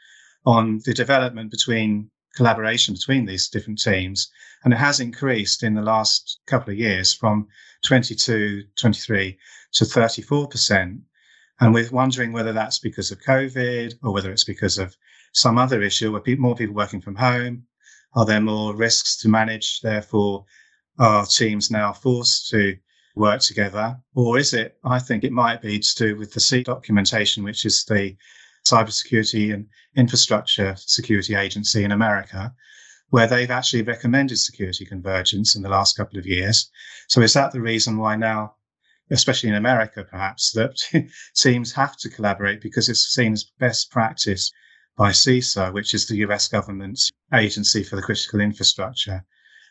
on 0.46 0.80
the 0.86 0.94
development 0.94 1.52
between 1.52 2.10
collaboration 2.36 2.94
between 2.94 3.26
these 3.26 3.50
different 3.50 3.82
teams. 3.82 4.30
And 4.64 4.74
it 4.74 4.78
has 4.78 5.00
increased 5.00 5.64
in 5.64 5.74
the 5.74 5.82
last 5.82 6.40
couple 6.48 6.72
of 6.72 6.80
years 6.80 7.14
from 7.14 7.48
22, 7.86 8.64
23 8.80 9.38
to 9.74 9.86
34%. 9.86 11.02
And 11.60 11.74
we're 11.74 11.90
wondering 11.92 12.32
whether 12.32 12.54
that's 12.54 12.80
because 12.80 13.12
of 13.12 13.22
COVID 13.22 13.96
or 14.04 14.14
whether 14.14 14.32
it's 14.32 14.44
because 14.44 14.78
of 14.78 14.96
some 15.34 15.58
other 15.58 15.82
issue 15.82 16.12
where 16.12 16.22
people, 16.22 16.44
more 16.44 16.56
people 16.56 16.76
working 16.76 17.02
from 17.02 17.16
home. 17.16 17.66
Are 18.16 18.26
there 18.26 18.42
more 18.42 18.76
risks 18.76 19.18
to 19.18 19.30
manage? 19.30 19.82
Therefore, 19.82 20.46
are 21.00 21.26
teams 21.26 21.72
now 21.72 21.94
forced 21.94 22.50
to 22.52 22.78
work 23.16 23.42
together? 23.42 23.98
Or 24.14 24.38
is 24.38 24.54
it, 24.54 24.78
I 24.84 25.00
think 25.00 25.24
it 25.24 25.32
might 25.32 25.62
be 25.62 25.80
to 25.80 25.96
do 25.96 26.18
with 26.18 26.34
the 26.34 26.40
CISA 26.40 26.66
documentation, 26.66 27.44
which 27.44 27.66
is 27.66 27.84
the 27.86 28.16
Cybersecurity 28.68 29.54
and 29.54 29.68
Infrastructure 29.96 30.76
Security 30.78 31.36
Agency 31.36 31.84
in 31.84 31.92
America, 31.92 32.54
where 33.10 33.28
they've 33.28 33.52
actually 33.52 33.84
recommended 33.84 34.38
security 34.38 34.86
convergence 34.86 35.56
in 35.56 35.62
the 35.62 35.70
last 35.70 35.98
couple 35.98 36.18
of 36.18 36.26
years. 36.26 36.70
So 37.08 37.22
is 37.22 37.34
that 37.34 37.52
the 37.52 37.62
reason 37.62 37.98
why 37.98 38.16
now, 38.16 38.56
especially 39.12 39.50
in 39.50 39.56
America, 39.56 40.04
perhaps, 40.04 40.52
that 40.54 40.78
teams 41.36 41.74
have 41.74 41.98
to 41.98 42.10
collaborate 42.10 42.62
because 42.62 42.90
it's 42.90 43.14
seen 43.14 43.34
as 43.34 43.52
best 43.60 43.92
practice 43.92 44.52
by 44.98 45.12
CISA, 45.12 45.74
which 45.74 45.94
is 45.94 46.08
the 46.08 46.18
US 46.18 46.48
government's 46.48 47.10
agency 47.34 47.84
for 47.84 47.96
the 47.96 48.02
critical 48.02 48.40
infrastructure. 48.40 49.24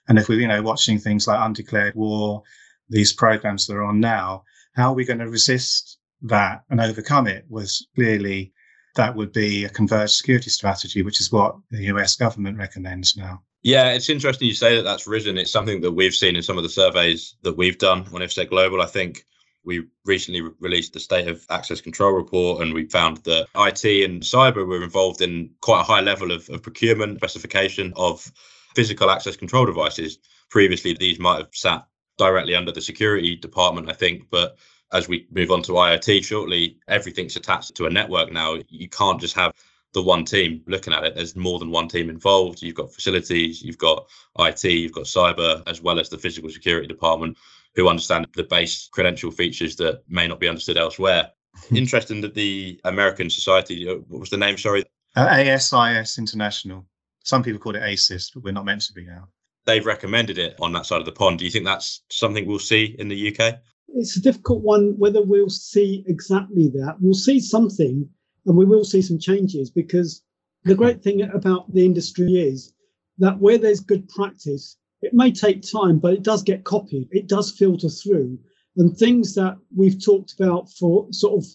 And 0.09 0.19
if 0.19 0.29
we're, 0.29 0.41
you 0.41 0.49
know, 0.49 0.63
watching 0.63 0.99
things 0.99 1.27
like 1.27 1.41
undeclared 1.41 1.95
war, 1.95 2.43
these 2.89 3.13
programs 3.13 3.67
that 3.67 3.75
are 3.75 3.85
on 3.85 4.01
now, 4.01 4.45
how 4.75 4.91
are 4.91 4.95
we 4.95 5.05
going 5.05 5.21
to 5.21 5.29
resist 5.29 5.99
that 6.23 6.63
and 6.71 6.81
overcome 6.81 7.27
it 7.27 7.45
was 7.49 7.87
clearly 7.95 8.53
that 8.95 9.15
would 9.15 9.33
be 9.33 9.65
a 9.65 9.69
converged 9.69 10.13
security 10.13 10.51
strategy, 10.51 11.03
which 11.03 11.21
is 11.21 11.33
what 11.33 11.57
the 11.71 11.85
US 11.85 12.17
government 12.17 12.59
recommends 12.59 13.17
now. 13.17 13.43
Yeah, 13.63 13.93
it's 13.93 14.11
interesting 14.11 14.49
you 14.49 14.55
say 14.55 14.77
that 14.77 14.83
that's 14.83 15.07
risen. 15.07 15.39
It's 15.39 15.53
something 15.53 15.81
that 15.83 15.93
we've 15.93 16.15
seen 16.15 16.37
in 16.37 16.43
some 16.43 16.57
of 16.57 16.65
the 16.65 16.69
surveys 16.69 17.37
that 17.43 17.57
we've 17.57 17.79
done 17.79 18.01
on 18.13 18.21
IFSEC 18.21 18.49
Global. 18.49 18.83
I 18.83 18.87
think 18.87 19.25
we 19.65 19.85
recently 20.05 20.41
re- 20.41 20.51
released 20.61 20.93
the 20.93 21.01
State 21.01 21.29
of 21.29 21.45
Access 21.51 21.81
Control 21.81 22.13
report, 22.13 22.63
and 22.63 22.75
we 22.75 22.87
found 22.87 23.19
that 23.19 23.47
IT 23.57 24.05
and 24.05 24.23
cyber 24.23 24.67
were 24.67 24.83
involved 24.83 25.21
in 25.21 25.51
quite 25.61 25.81
a 25.81 25.85
high 25.85 26.01
level 26.01 26.33
of, 26.33 26.49
of 26.51 26.63
procurement 26.63 27.19
specification 27.19 27.93
of 27.97 28.31
physical 28.75 29.11
access 29.11 29.37
control 29.37 29.67
devices. 29.67 30.19
Previously, 30.51 30.95
these 30.95 31.19
might 31.19 31.39
have 31.39 31.49
sat 31.53 31.87
directly 32.19 32.55
under 32.55 32.73
the 32.73 32.81
security 32.81 33.37
department, 33.37 33.89
I 33.89 33.95
think, 33.95 34.25
but 34.31 34.57
as 34.93 35.09
we 35.09 35.27
move 35.31 35.51
on 35.51 35.63
to 35.63 35.73
IoT 35.73 36.25
shortly, 36.25 36.79
everything's 36.89 37.37
attached 37.37 37.75
to 37.77 37.87
a 37.87 37.91
network 37.91 38.31
now. 38.31 38.59
You 38.69 38.89
can't 38.89 39.21
just 39.21 39.35
have 39.37 39.55
the 39.95 40.03
one 40.03 40.25
team 40.25 40.63
looking 40.67 40.93
at 40.93 41.05
it. 41.05 41.15
There's 41.15 41.37
more 41.37 41.59
than 41.59 41.71
one 41.71 41.89
team 41.89 42.11
involved. 42.11 42.63
You've 42.63 42.75
got 42.75 42.93
facilities, 42.93 43.63
you've 43.63 43.79
got 43.79 44.07
IT, 44.39 44.65
you've 44.65 44.93
got 44.93 45.05
cyber, 45.05 45.63
as 45.67 45.83
well 45.83 45.99
as 45.99 46.09
the 46.09 46.19
physical 46.19 46.51
security 46.51 46.87
department 46.87 47.37
who 47.75 47.89
understand 47.89 48.27
the 48.35 48.45
base 48.45 48.89
credential 48.93 49.31
features 49.31 49.77
that 49.77 50.03
may 50.09 50.27
not 50.27 50.41
be 50.41 50.49
understood 50.49 50.77
elsewhere. 50.77 51.31
Interesting 51.75 52.21
that 52.23 52.35
the 52.35 52.81
American 52.85 53.29
Society, 53.29 53.89
uh, 53.89 53.97
what 54.09 54.21
was 54.21 54.31
the 54.31 54.37
name? 54.37 54.57
Sorry. 54.57 54.85
Uh, 55.17 55.29
ASIS 55.29 56.19
International. 56.19 56.87
Some 57.25 57.43
people 57.43 57.61
call 57.61 57.77
it 57.77 57.83
ASIS, 57.83 58.31
but 58.35 58.43
we're 58.43 58.53
not 58.53 58.65
meant 58.65 58.83
to 58.83 58.93
be 58.93 59.05
now. 59.05 59.29
They've 59.65 59.87
recommended 59.87 60.39
it 60.39 60.57
on 60.61 60.73
that 60.73 60.87
side 60.87 61.01
of 61.01 61.07
the 61.07 61.13
pond. 61.13 61.39
Do 61.39 61.45
you 61.45 61.51
think 61.51 61.65
that's 61.65 62.03
something 62.11 62.47
we'll 62.47 62.59
see 62.59 62.97
in 62.99 63.09
the 63.09 63.37
UK? 63.37 63.61
it's 63.95 64.17
a 64.17 64.23
difficult 64.23 64.63
one 64.63 64.95
whether 64.99 65.23
we'll 65.23 65.51
see 65.51 66.05
exactly 66.07 66.69
that. 66.69 66.97
We'll 67.01 67.15
see 67.15 67.41
something 67.41 68.09
and 68.47 68.57
we 68.57 68.65
will 68.65 68.85
see 68.85 69.03
some 69.03 69.19
changes 69.19 69.71
because 69.71 70.23
the 70.65 70.75
great 70.75 71.03
thing 71.03 71.23
about 71.23 71.73
the 71.73 71.85
industry 71.85 72.39
is 72.39 72.73
that 73.19 73.39
where 73.39 73.59
there's 73.59 73.81
good 73.81 74.09
practice, 74.09 74.77
it 75.03 75.13
may 75.13 75.31
take 75.31 75.63
time, 75.63 75.99
but 75.99 76.15
it 76.15 76.23
does 76.23 76.43
get 76.43 76.65
copied, 76.65 77.09
it 77.11 77.29
does 77.29 77.53
filter 77.53 77.89
through. 77.89 78.39
And 78.77 78.97
things 78.97 79.35
that 79.35 79.59
we've 79.77 80.03
talked 80.03 80.33
about 80.33 80.71
for 80.71 81.07
sort 81.13 81.43
of 81.43 81.47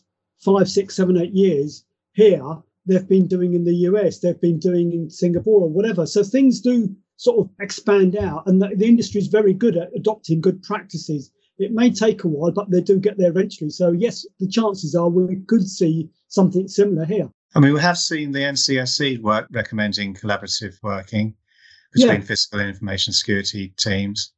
five, 0.44 0.70
six, 0.70 0.96
seven, 0.96 1.18
eight 1.18 1.34
years 1.34 1.84
here, 2.13 2.58
they've 2.86 3.08
been 3.08 3.27
doing 3.27 3.54
in 3.54 3.63
the 3.63 3.75
US, 3.89 4.20
they've 4.20 4.39
been 4.39 4.60
doing 4.60 4.92
in 4.94 5.10
Singapore 5.10 5.62
or 5.62 5.70
whatever. 5.70 6.06
So 6.06 6.24
things 6.24 6.62
do 6.62 6.96
sort 7.16 7.39
of 7.39 7.50
expand 7.60 8.16
out, 8.16 8.46
and 8.46 8.62
the, 8.62 8.70
the 8.75 8.86
industry 8.86 9.20
is 9.20 9.27
very 9.27 9.54
good 9.54 9.75
at 9.75 9.89
adopting 9.96 10.42
good 10.42 10.62
practices 10.62 11.32
it 11.60 11.72
may 11.72 11.92
take 11.92 12.24
a 12.24 12.27
while, 12.27 12.51
but 12.51 12.70
they 12.70 12.82
do 12.82 13.00
get 13.00 13.18
there 13.18 13.30
eventually. 13.30 13.70
So, 13.70 13.92
yes, 13.92 14.25
the 14.39 14.48
chances 14.48 14.96
are 14.96 15.10
we 15.10 15.38
could 15.48 15.68
see 15.68 16.10
something 16.27 16.68
similar 16.68 17.06
here. 17.06 17.30
I 17.56 17.60
mean, 17.60 17.74
we 17.74 17.82
have 17.82 17.98
seen 17.98 18.32
the 18.32 18.39
NCSC 18.39 19.22
work 19.22 19.48
recommending 19.51 20.13
collaborative 20.13 20.75
working 20.84 21.34
between 21.94 22.22
yeah. 22.22 22.27
physical 22.27 22.60
and 22.60 22.70
information 22.70 23.13
security 23.13 23.74
teams. 23.77 24.34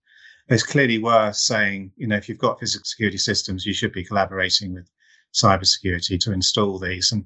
It's 0.48 0.64
clearly 0.64 0.98
worth 1.00 1.36
saying, 1.36 1.92
you 1.96 2.08
know, 2.08 2.16
if 2.16 2.28
you've 2.28 2.38
got 2.38 2.60
physical 2.60 2.86
security 2.86 3.18
systems, 3.18 3.66
you 3.66 3.74
should 3.74 3.92
be 3.92 4.04
collaborating 4.04 4.74
with 4.74 4.90
cybersecurity 5.34 6.20
to 6.20 6.34
install 6.34 6.80
these 6.80 7.12
and, 7.12 7.26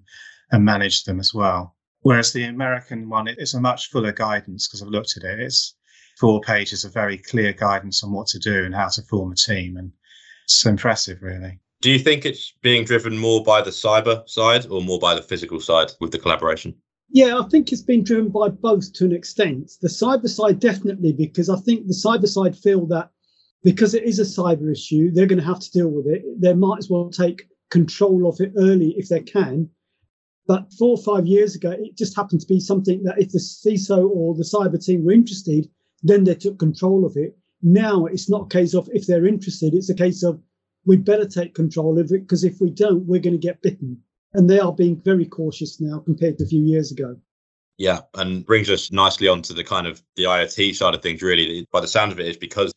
and 0.52 0.66
manage 0.66 1.06
them 1.06 1.20
as 1.20 1.34
well. 1.34 1.76
Whereas 2.02 2.34
the 2.34 2.44
American 2.44 3.08
one, 3.08 3.28
it's 3.30 3.54
a 3.54 3.62
much 3.62 3.90
fuller 3.90 4.12
guidance 4.12 4.68
because 4.68 4.82
I've 4.82 4.90
looked 4.90 5.16
at 5.16 5.24
it. 5.24 5.40
It's 5.40 5.76
four 6.20 6.42
pages 6.42 6.84
of 6.84 6.94
very 6.94 7.18
clear 7.18 7.54
guidance 7.54 8.04
on 8.04 8.12
what 8.12 8.28
to 8.28 8.40
do 8.40 8.66
and 8.66 8.76
how 8.76 8.90
to 8.90 9.02
form 9.04 9.32
a 9.32 9.36
team. 9.36 9.78
And 9.78 9.92
it's 10.44 10.66
impressive, 10.66 11.22
really. 11.22 11.60
Do 11.82 11.92
you 11.92 12.00
think 12.00 12.26
it's 12.26 12.54
being 12.62 12.86
driven 12.86 13.18
more 13.18 13.44
by 13.44 13.62
the 13.62 13.70
cyber 13.70 14.28
side 14.28 14.66
or 14.68 14.82
more 14.82 15.00
by 15.00 15.16
the 15.16 15.22
physical 15.22 15.60
side 15.60 15.92
with 16.00 16.12
the 16.12 16.20
collaboration? 16.20 16.76
Yeah, 17.14 17.38
I 17.40 17.48
think 17.48 17.72
it's 17.72 17.84
been 17.84 18.04
driven 18.04 18.30
by 18.30 18.50
both 18.50 18.92
to 18.94 19.06
an 19.06 19.12
extent. 19.12 19.74
The 19.84 19.88
cyber 19.88 20.28
side, 20.28 20.60
definitely, 20.60 21.14
because 21.14 21.48
I 21.48 21.58
think 21.58 21.86
the 21.86 21.94
cyber 21.94 22.28
side 22.28 22.58
feel 22.58 22.88
that 22.88 23.12
because 23.64 23.94
it 23.94 24.02
is 24.02 24.18
a 24.18 24.24
cyber 24.24 24.72
issue, 24.72 25.12
they're 25.12 25.28
going 25.28 25.40
to 25.40 25.46
have 25.46 25.60
to 25.60 25.72
deal 25.72 25.90
with 25.90 26.08
it. 26.08 26.24
They 26.42 26.56
might 26.56 26.80
as 26.80 26.90
well 26.90 27.12
take 27.12 27.44
control 27.70 28.28
of 28.28 28.42
it 28.42 28.54
early 28.58 28.96
if 28.98 29.10
they 29.10 29.20
can. 29.20 29.70
But 30.48 30.74
four 30.74 30.98
or 30.98 31.04
five 31.04 31.28
years 31.28 31.54
ago, 31.56 31.70
it 31.70 31.96
just 31.96 32.16
happened 32.16 32.42
to 32.42 32.48
be 32.48 32.60
something 32.60 33.04
that 33.04 33.22
if 33.22 33.32
the 33.32 33.38
CISO 33.38 34.10
or 34.10 34.34
the 34.34 34.42
cyber 34.42 34.84
team 34.84 35.06
were 35.06 35.12
interested, 35.12 35.70
then 36.02 36.24
they 36.24 36.34
took 36.34 36.58
control 36.58 37.06
of 37.06 37.16
it. 37.16 37.38
Now 37.62 38.08
it's 38.08 38.28
not 38.28 38.46
a 38.46 38.58
case 38.58 38.74
of 38.74 38.90
if 38.92 39.06
they're 39.06 39.28
interested, 39.28 39.76
it's 39.76 39.92
a 39.92 39.96
case 39.96 40.24
of 40.24 40.42
we 40.84 40.98
better 40.98 41.28
take 41.28 41.54
control 41.54 42.00
of 42.00 42.12
it 42.12 42.22
because 42.22 42.44
if 42.44 42.60
we 42.60 42.72
don't, 42.72 43.06
we're 43.06 43.22
going 43.22 43.40
to 43.40 43.48
get 43.48 43.62
bitten. 43.62 44.02
And 44.34 44.50
they 44.50 44.60
are 44.60 44.74
being 44.74 45.02
very 45.02 45.26
cautious 45.26 45.80
now 45.80 46.00
compared 46.00 46.38
to 46.38 46.44
a 46.44 46.48
few 46.48 46.64
years 46.64 46.92
ago. 46.92 47.18
Yeah, 47.78 48.02
and 48.16 48.46
brings 48.46 48.70
us 48.70 48.92
nicely 48.92 49.28
onto 49.28 49.54
the 49.54 49.64
kind 49.64 49.88
of 49.88 50.02
the 50.16 50.24
IoT 50.24 50.76
side 50.76 50.94
of 50.94 51.02
things. 51.02 51.22
Really, 51.22 51.68
by 51.72 51.82
the 51.82 51.88
sound 51.88 52.12
of 52.12 52.20
it, 52.20 52.28
is 52.28 52.38
because 52.38 52.72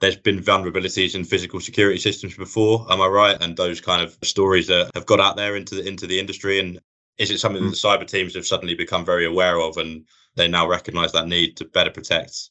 there's 0.00 0.16
been 0.16 0.40
vulnerabilities 0.40 1.14
in 1.14 1.24
physical 1.24 1.60
security 1.60 1.98
systems 1.98 2.36
before. 2.36 2.86
Am 2.90 3.00
I 3.00 3.06
right? 3.06 3.36
And 3.40 3.56
those 3.56 3.80
kind 3.80 4.02
of 4.02 4.16
stories 4.22 4.66
that 4.66 4.90
have 4.94 5.06
got 5.06 5.20
out 5.20 5.36
there 5.36 5.56
into 5.56 5.76
the 5.76 5.88
into 5.88 6.06
the 6.06 6.18
industry. 6.18 6.58
And 6.60 6.80
is 7.18 7.30
it 7.30 7.38
something 7.38 7.62
that 7.62 7.68
mm. 7.68 7.82
the 7.82 7.88
cyber 7.88 8.06
teams 8.06 8.34
have 8.34 8.46
suddenly 8.46 8.74
become 8.74 9.04
very 9.04 9.24
aware 9.24 9.58
of, 9.60 9.78
and 9.78 10.04
they 10.34 10.48
now 10.48 10.68
recognise 10.68 11.12
that 11.12 11.28
need 11.28 11.56
to 11.58 11.64
better 11.64 11.90
protect 11.90 12.50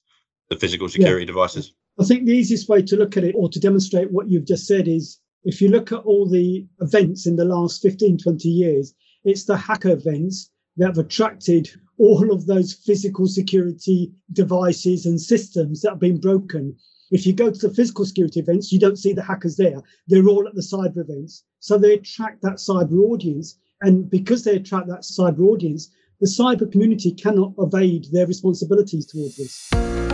the 0.49 0.55
physical 0.55 0.89
security 0.89 1.23
yeah. 1.23 1.27
devices? 1.27 1.73
I 1.99 2.05
think 2.05 2.25
the 2.25 2.33
easiest 2.33 2.69
way 2.69 2.81
to 2.83 2.95
look 2.95 3.17
at 3.17 3.23
it 3.23 3.35
or 3.37 3.49
to 3.49 3.59
demonstrate 3.59 4.11
what 4.11 4.29
you've 4.29 4.47
just 4.47 4.65
said 4.65 4.87
is 4.87 5.19
if 5.43 5.61
you 5.61 5.69
look 5.69 5.91
at 5.91 5.99
all 5.99 6.27
the 6.27 6.67
events 6.81 7.25
in 7.25 7.35
the 7.35 7.45
last 7.45 7.81
15, 7.81 8.17
20 8.17 8.47
years, 8.47 8.93
it's 9.23 9.45
the 9.45 9.57
hacker 9.57 9.89
events 9.89 10.49
that 10.77 10.87
have 10.87 10.97
attracted 10.97 11.69
all 11.97 12.31
of 12.31 12.45
those 12.45 12.73
physical 12.73 13.27
security 13.27 14.11
devices 14.33 15.05
and 15.05 15.19
systems 15.19 15.81
that 15.81 15.91
have 15.91 15.99
been 15.99 16.19
broken. 16.19 16.75
If 17.11 17.25
you 17.25 17.33
go 17.33 17.51
to 17.51 17.67
the 17.67 17.73
physical 17.73 18.05
security 18.05 18.39
events, 18.39 18.71
you 18.71 18.79
don't 18.79 18.97
see 18.97 19.13
the 19.13 19.23
hackers 19.23 19.57
there. 19.57 19.81
They're 20.07 20.27
all 20.27 20.47
at 20.47 20.55
the 20.55 20.61
cyber 20.61 20.97
events. 20.97 21.43
So 21.59 21.77
they 21.77 21.95
attract 21.95 22.41
that 22.43 22.55
cyber 22.55 22.99
audience. 22.99 23.57
And 23.81 24.09
because 24.09 24.43
they 24.43 24.55
attract 24.55 24.87
that 24.87 25.01
cyber 25.01 25.41
audience, 25.41 25.89
the 26.19 26.27
cyber 26.27 26.71
community 26.71 27.11
cannot 27.11 27.53
evade 27.57 28.07
their 28.11 28.27
responsibilities 28.27 29.07
towards 29.07 29.37
this. 29.37 30.10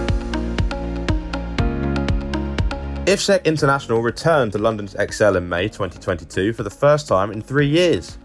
IFSEC 3.07 3.45
International 3.45 4.01
returned 4.01 4.51
to 4.51 4.57
London's 4.57 4.93
ExCeL 4.95 5.37
in 5.37 5.47
May 5.47 5.69
2022 5.69 6.51
for 6.51 6.63
the 6.63 6.69
first 6.69 7.07
time 7.07 7.31
in 7.31 7.41
three 7.41 7.65
years, 7.65 8.17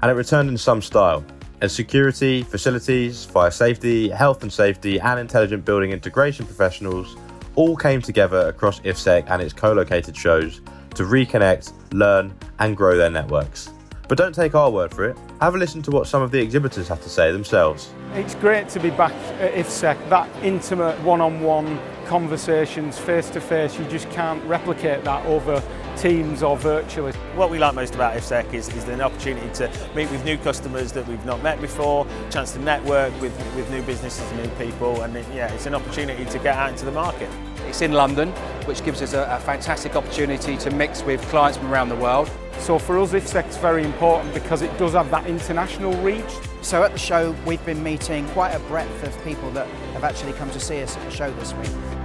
and 0.00 0.10
it 0.10 0.14
returned 0.14 0.48
in 0.48 0.56
some 0.56 0.80
style. 0.80 1.22
As 1.60 1.74
security, 1.74 2.42
facilities, 2.42 3.22
fire 3.22 3.50
safety, 3.50 4.08
health 4.08 4.42
and 4.42 4.50
safety, 4.50 4.98
and 4.98 5.20
intelligent 5.20 5.66
building 5.66 5.92
integration 5.92 6.46
professionals 6.46 7.18
all 7.54 7.76
came 7.76 8.00
together 8.00 8.48
across 8.48 8.80
IFSEC 8.80 9.26
and 9.28 9.42
its 9.42 9.52
co 9.52 9.74
located 9.74 10.16
shows 10.16 10.62
to 10.94 11.02
reconnect, 11.02 11.74
learn, 11.92 12.34
and 12.60 12.78
grow 12.78 12.96
their 12.96 13.10
networks. 13.10 13.68
But 14.08 14.16
don't 14.16 14.34
take 14.34 14.54
our 14.54 14.70
word 14.70 14.94
for 14.94 15.04
it. 15.04 15.18
Have 15.42 15.54
a 15.54 15.58
listen 15.58 15.82
to 15.82 15.90
what 15.90 16.06
some 16.06 16.22
of 16.22 16.30
the 16.30 16.40
exhibitors 16.40 16.88
have 16.88 17.02
to 17.02 17.10
say 17.10 17.30
themselves. 17.30 17.92
It's 18.14 18.34
great 18.36 18.70
to 18.70 18.80
be 18.80 18.88
back 18.88 19.12
at 19.38 19.52
IFSEC, 19.52 20.08
that 20.08 20.30
intimate 20.42 20.98
one 21.02 21.20
on 21.20 21.42
one 21.42 21.78
conversations 22.10 22.98
face 22.98 23.30
to 23.30 23.40
face. 23.40 23.78
You 23.78 23.84
just 23.84 24.10
can't 24.10 24.42
replicate 24.42 25.04
that 25.04 25.24
over 25.26 25.62
Teams 25.96 26.42
or 26.42 26.56
virtually. 26.56 27.12
What 27.36 27.50
we 27.50 27.58
like 27.60 27.74
most 27.76 27.94
about 27.94 28.16
IFSEC 28.16 28.52
is, 28.52 28.68
is 28.74 28.88
an 28.88 29.00
opportunity 29.00 29.48
to 29.54 29.70
meet 29.94 30.10
with 30.10 30.24
new 30.24 30.36
customers 30.38 30.90
that 30.92 31.06
we've 31.06 31.24
not 31.24 31.40
met 31.42 31.60
before, 31.60 32.06
chance 32.30 32.52
to 32.54 32.58
network 32.58 33.12
with, 33.20 33.36
with 33.54 33.70
new 33.70 33.82
businesses 33.82 34.28
and 34.32 34.42
new 34.42 34.48
people, 34.56 35.02
and 35.02 35.14
it, 35.14 35.24
yeah, 35.32 35.52
it's 35.52 35.66
an 35.66 35.74
opportunity 35.74 36.24
to 36.24 36.38
get 36.40 36.56
out 36.56 36.70
into 36.70 36.84
the 36.84 36.90
market. 36.90 37.28
It's 37.68 37.80
in 37.80 37.92
London, 37.92 38.30
which 38.66 38.82
gives 38.84 39.02
us 39.02 39.12
a, 39.12 39.22
a 39.30 39.38
fantastic 39.38 39.94
opportunity 39.94 40.56
to 40.56 40.70
mix 40.70 41.04
with 41.04 41.20
clients 41.28 41.58
from 41.58 41.70
around 41.72 41.90
the 41.90 41.96
world. 41.96 42.28
So 42.58 42.78
for 42.80 42.98
us, 42.98 43.12
IFSEC 43.12 43.50
is 43.50 43.56
very 43.58 43.84
important 43.84 44.34
because 44.34 44.62
it 44.62 44.76
does 44.78 44.94
have 44.94 45.10
that 45.10 45.26
international 45.26 45.92
reach. 46.02 46.32
So 46.62 46.82
at 46.82 46.92
the 46.92 46.98
show, 46.98 47.36
we've 47.46 47.64
been 47.64 47.82
meeting 47.84 48.26
quite 48.30 48.52
a 48.52 48.60
breadth 48.60 49.04
of 49.04 49.22
people 49.22 49.50
that 49.52 49.68
have 49.92 50.02
actually 50.02 50.32
come 50.32 50.50
to 50.50 50.60
see 50.60 50.82
us 50.82 50.96
at 50.96 51.04
the 51.04 51.10
show 51.10 51.30
this 51.34 51.52
week. 51.54 51.99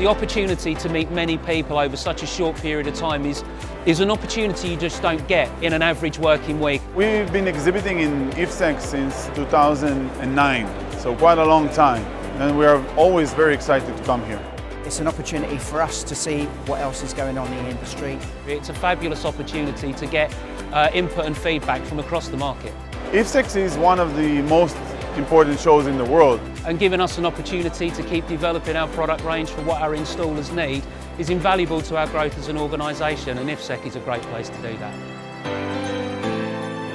The 0.00 0.06
opportunity 0.06 0.74
to 0.76 0.88
meet 0.88 1.10
many 1.10 1.36
people 1.36 1.78
over 1.78 1.94
such 1.94 2.22
a 2.22 2.26
short 2.26 2.56
period 2.56 2.86
of 2.86 2.94
time 2.94 3.26
is, 3.26 3.44
is 3.84 4.00
an 4.00 4.10
opportunity 4.10 4.68
you 4.68 4.78
just 4.78 5.02
don't 5.02 5.28
get 5.28 5.50
in 5.62 5.74
an 5.74 5.82
average 5.82 6.18
working 6.18 6.58
week. 6.58 6.80
We've 6.94 7.30
been 7.30 7.46
exhibiting 7.46 8.00
in 8.00 8.30
IFSEC 8.30 8.80
since 8.80 9.26
2009, 9.34 10.98
so 10.98 11.14
quite 11.16 11.36
a 11.36 11.44
long 11.44 11.68
time, 11.68 12.02
and 12.40 12.56
we 12.56 12.64
are 12.64 12.82
always 12.96 13.34
very 13.34 13.52
excited 13.52 13.94
to 13.94 14.02
come 14.04 14.24
here. 14.24 14.40
It's 14.86 15.00
an 15.00 15.06
opportunity 15.06 15.58
for 15.58 15.82
us 15.82 16.02
to 16.04 16.14
see 16.14 16.46
what 16.64 16.80
else 16.80 17.02
is 17.02 17.12
going 17.12 17.36
on 17.36 17.46
in 17.52 17.64
the 17.64 17.70
industry. 17.70 18.18
It's 18.46 18.70
a 18.70 18.74
fabulous 18.74 19.26
opportunity 19.26 19.92
to 19.92 20.06
get 20.06 20.34
uh, 20.72 20.88
input 20.94 21.26
and 21.26 21.36
feedback 21.36 21.82
from 21.82 21.98
across 21.98 22.28
the 22.28 22.38
market. 22.38 22.72
IFSEC 23.12 23.54
is 23.56 23.76
one 23.76 24.00
of 24.00 24.16
the 24.16 24.40
most 24.42 24.76
important 25.16 25.58
shows 25.60 25.86
in 25.86 25.98
the 25.98 26.04
world. 26.04 26.40
And 26.66 26.78
giving 26.78 27.00
us 27.00 27.18
an 27.18 27.26
opportunity 27.26 27.90
to 27.90 28.02
keep 28.02 28.26
developing 28.26 28.76
our 28.76 28.88
product 28.88 29.24
range 29.24 29.48
for 29.48 29.62
what 29.62 29.80
our 29.82 29.94
installers 29.94 30.54
need 30.54 30.82
is 31.18 31.30
invaluable 31.30 31.80
to 31.82 31.96
our 31.96 32.06
growth 32.08 32.36
as 32.38 32.48
an 32.48 32.56
organisation 32.56 33.38
and 33.38 33.48
IFSEC 33.48 33.86
is 33.86 33.96
a 33.96 34.00
great 34.00 34.22
place 34.22 34.48
to 34.48 34.56
do 34.56 34.76
that. 34.78 35.20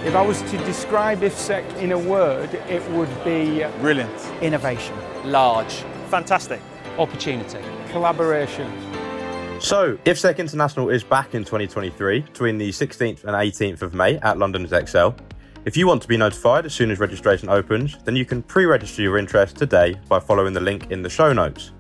If 0.06 0.16
I 0.16 0.22
was 0.22 0.42
to 0.44 0.58
describe 0.60 1.22
IFSEC 1.22 1.78
in 1.78 1.92
a 1.92 1.98
word, 1.98 2.54
it 2.54 2.88
would 2.92 3.10
be 3.24 3.66
brilliant, 3.80 4.16
innovation, 4.42 4.96
large, 5.24 5.74
fantastic, 6.10 6.62
opportunity, 6.98 7.60
collaboration. 7.90 8.72
So, 9.60 9.98
IFSEC 10.06 10.38
International 10.38 10.90
is 10.90 11.04
back 11.04 11.34
in 11.34 11.44
2023 11.44 12.22
between 12.22 12.58
the 12.58 12.70
16th 12.70 13.24
and 13.24 13.32
18th 13.32 13.82
of 13.82 13.94
May 13.94 14.18
at 14.18 14.38
London's 14.38 14.72
ExCeL. 14.72 15.18
If 15.66 15.76
you 15.76 15.88
want 15.88 16.04
to 16.04 16.08
be 16.08 16.16
notified 16.16 16.68
as 16.68 16.76
soon 16.76 16.92
as 16.92 17.00
registration 17.00 17.50
opens, 17.50 17.98
then 18.04 18.16
you 18.16 18.24
can 18.24 18.44
pre 18.44 18.66
register 18.66 19.02
your 19.02 19.18
interest 19.18 19.58
today 19.58 20.00
by 20.08 20.20
following 20.20 20.54
the 20.54 20.60
link 20.60 20.92
in 20.92 21.02
the 21.02 21.10
show 21.10 21.34
notes. 21.34 21.72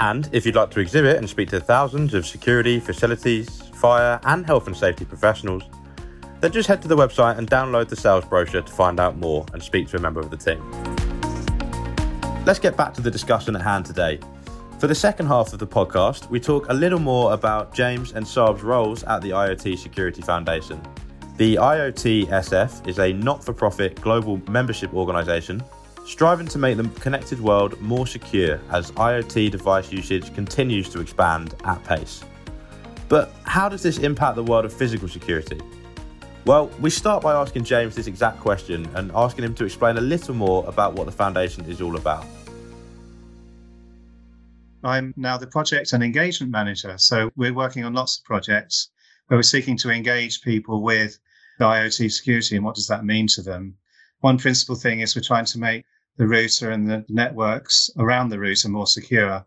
And 0.00 0.28
if 0.32 0.44
you'd 0.44 0.54
like 0.54 0.70
to 0.72 0.80
exhibit 0.80 1.16
and 1.16 1.26
speak 1.26 1.48
to 1.48 1.60
thousands 1.60 2.12
of 2.12 2.26
security, 2.26 2.78
facilities, 2.78 3.62
fire, 3.72 4.20
and 4.24 4.44
health 4.44 4.66
and 4.66 4.76
safety 4.76 5.06
professionals, 5.06 5.62
then 6.40 6.52
just 6.52 6.68
head 6.68 6.82
to 6.82 6.88
the 6.88 6.96
website 6.96 7.38
and 7.38 7.50
download 7.50 7.88
the 7.88 7.96
sales 7.96 8.26
brochure 8.26 8.60
to 8.60 8.72
find 8.72 9.00
out 9.00 9.16
more 9.16 9.46
and 9.54 9.62
speak 9.62 9.88
to 9.88 9.96
a 9.96 10.00
member 10.00 10.20
of 10.20 10.28
the 10.28 10.36
team. 10.36 10.60
Let's 12.44 12.58
get 12.58 12.76
back 12.76 12.92
to 12.94 13.00
the 13.00 13.10
discussion 13.10 13.56
at 13.56 13.62
hand 13.62 13.86
today. 13.86 14.20
For 14.78 14.88
the 14.88 14.94
second 14.94 15.24
half 15.24 15.54
of 15.54 15.58
the 15.58 15.66
podcast, 15.66 16.28
we 16.28 16.38
talk 16.38 16.68
a 16.68 16.74
little 16.74 16.98
more 16.98 17.32
about 17.32 17.72
James 17.72 18.12
and 18.12 18.28
Sarb's 18.28 18.62
roles 18.62 19.04
at 19.04 19.22
the 19.22 19.30
IoT 19.30 19.78
Security 19.78 20.20
Foundation 20.20 20.82
the 21.42 21.56
IoT 21.56 22.26
SF 22.26 22.86
is 22.86 23.00
a 23.00 23.12
not 23.14 23.44
for 23.44 23.52
profit 23.52 24.00
global 24.00 24.40
membership 24.48 24.94
organisation 24.94 25.60
striving 26.06 26.46
to 26.46 26.56
make 26.56 26.76
the 26.76 26.84
connected 27.00 27.40
world 27.40 27.80
more 27.80 28.06
secure 28.06 28.60
as 28.70 28.92
IoT 28.92 29.50
device 29.50 29.90
usage 29.90 30.32
continues 30.36 30.88
to 30.90 31.00
expand 31.00 31.56
at 31.64 31.82
pace. 31.82 32.22
But 33.08 33.34
how 33.42 33.68
does 33.68 33.82
this 33.82 33.98
impact 33.98 34.36
the 34.36 34.44
world 34.44 34.64
of 34.64 34.72
physical 34.72 35.08
security? 35.08 35.60
Well, 36.44 36.68
we 36.80 36.90
start 36.90 37.24
by 37.24 37.34
asking 37.34 37.64
James 37.64 37.96
this 37.96 38.06
exact 38.06 38.38
question 38.38 38.88
and 38.94 39.10
asking 39.12 39.44
him 39.44 39.54
to 39.56 39.64
explain 39.64 39.96
a 39.96 40.00
little 40.00 40.36
more 40.36 40.64
about 40.68 40.94
what 40.94 41.06
the 41.06 41.12
foundation 41.12 41.64
is 41.64 41.80
all 41.80 41.96
about. 41.96 42.24
I'm 44.84 45.12
now 45.16 45.38
the 45.38 45.48
project 45.48 45.92
and 45.92 46.04
engagement 46.04 46.52
manager. 46.52 46.94
So 46.98 47.32
we're 47.34 47.52
working 47.52 47.84
on 47.84 47.94
lots 47.94 48.18
of 48.18 48.22
projects 48.22 48.90
where 49.26 49.38
we're 49.38 49.42
seeking 49.42 49.76
to 49.78 49.90
engage 49.90 50.40
people 50.42 50.82
with 50.82 51.18
IoT 51.62 52.12
security 52.12 52.56
and 52.56 52.64
what 52.64 52.74
does 52.74 52.88
that 52.88 53.04
mean 53.04 53.26
to 53.28 53.42
them. 53.42 53.76
One 54.20 54.38
principal 54.38 54.76
thing 54.76 55.00
is 55.00 55.16
we're 55.16 55.22
trying 55.22 55.46
to 55.46 55.58
make 55.58 55.84
the 56.16 56.26
router 56.26 56.70
and 56.70 56.88
the 56.88 57.04
networks 57.08 57.90
around 57.98 58.28
the 58.28 58.38
router 58.38 58.68
more 58.68 58.86
secure, 58.86 59.44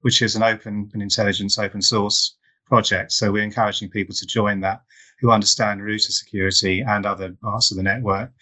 which 0.00 0.22
is 0.22 0.34
an 0.36 0.42
open 0.42 0.90
and 0.92 1.02
intelligence 1.02 1.58
open 1.58 1.82
source 1.82 2.36
project. 2.66 3.12
So 3.12 3.30
we're 3.30 3.44
encouraging 3.44 3.90
people 3.90 4.14
to 4.14 4.26
join 4.26 4.60
that 4.60 4.82
who 5.20 5.30
understand 5.30 5.84
router 5.84 6.12
security 6.12 6.82
and 6.82 7.06
other 7.06 7.32
parts 7.42 7.70
of 7.70 7.76
the 7.76 7.82
network 7.82 8.32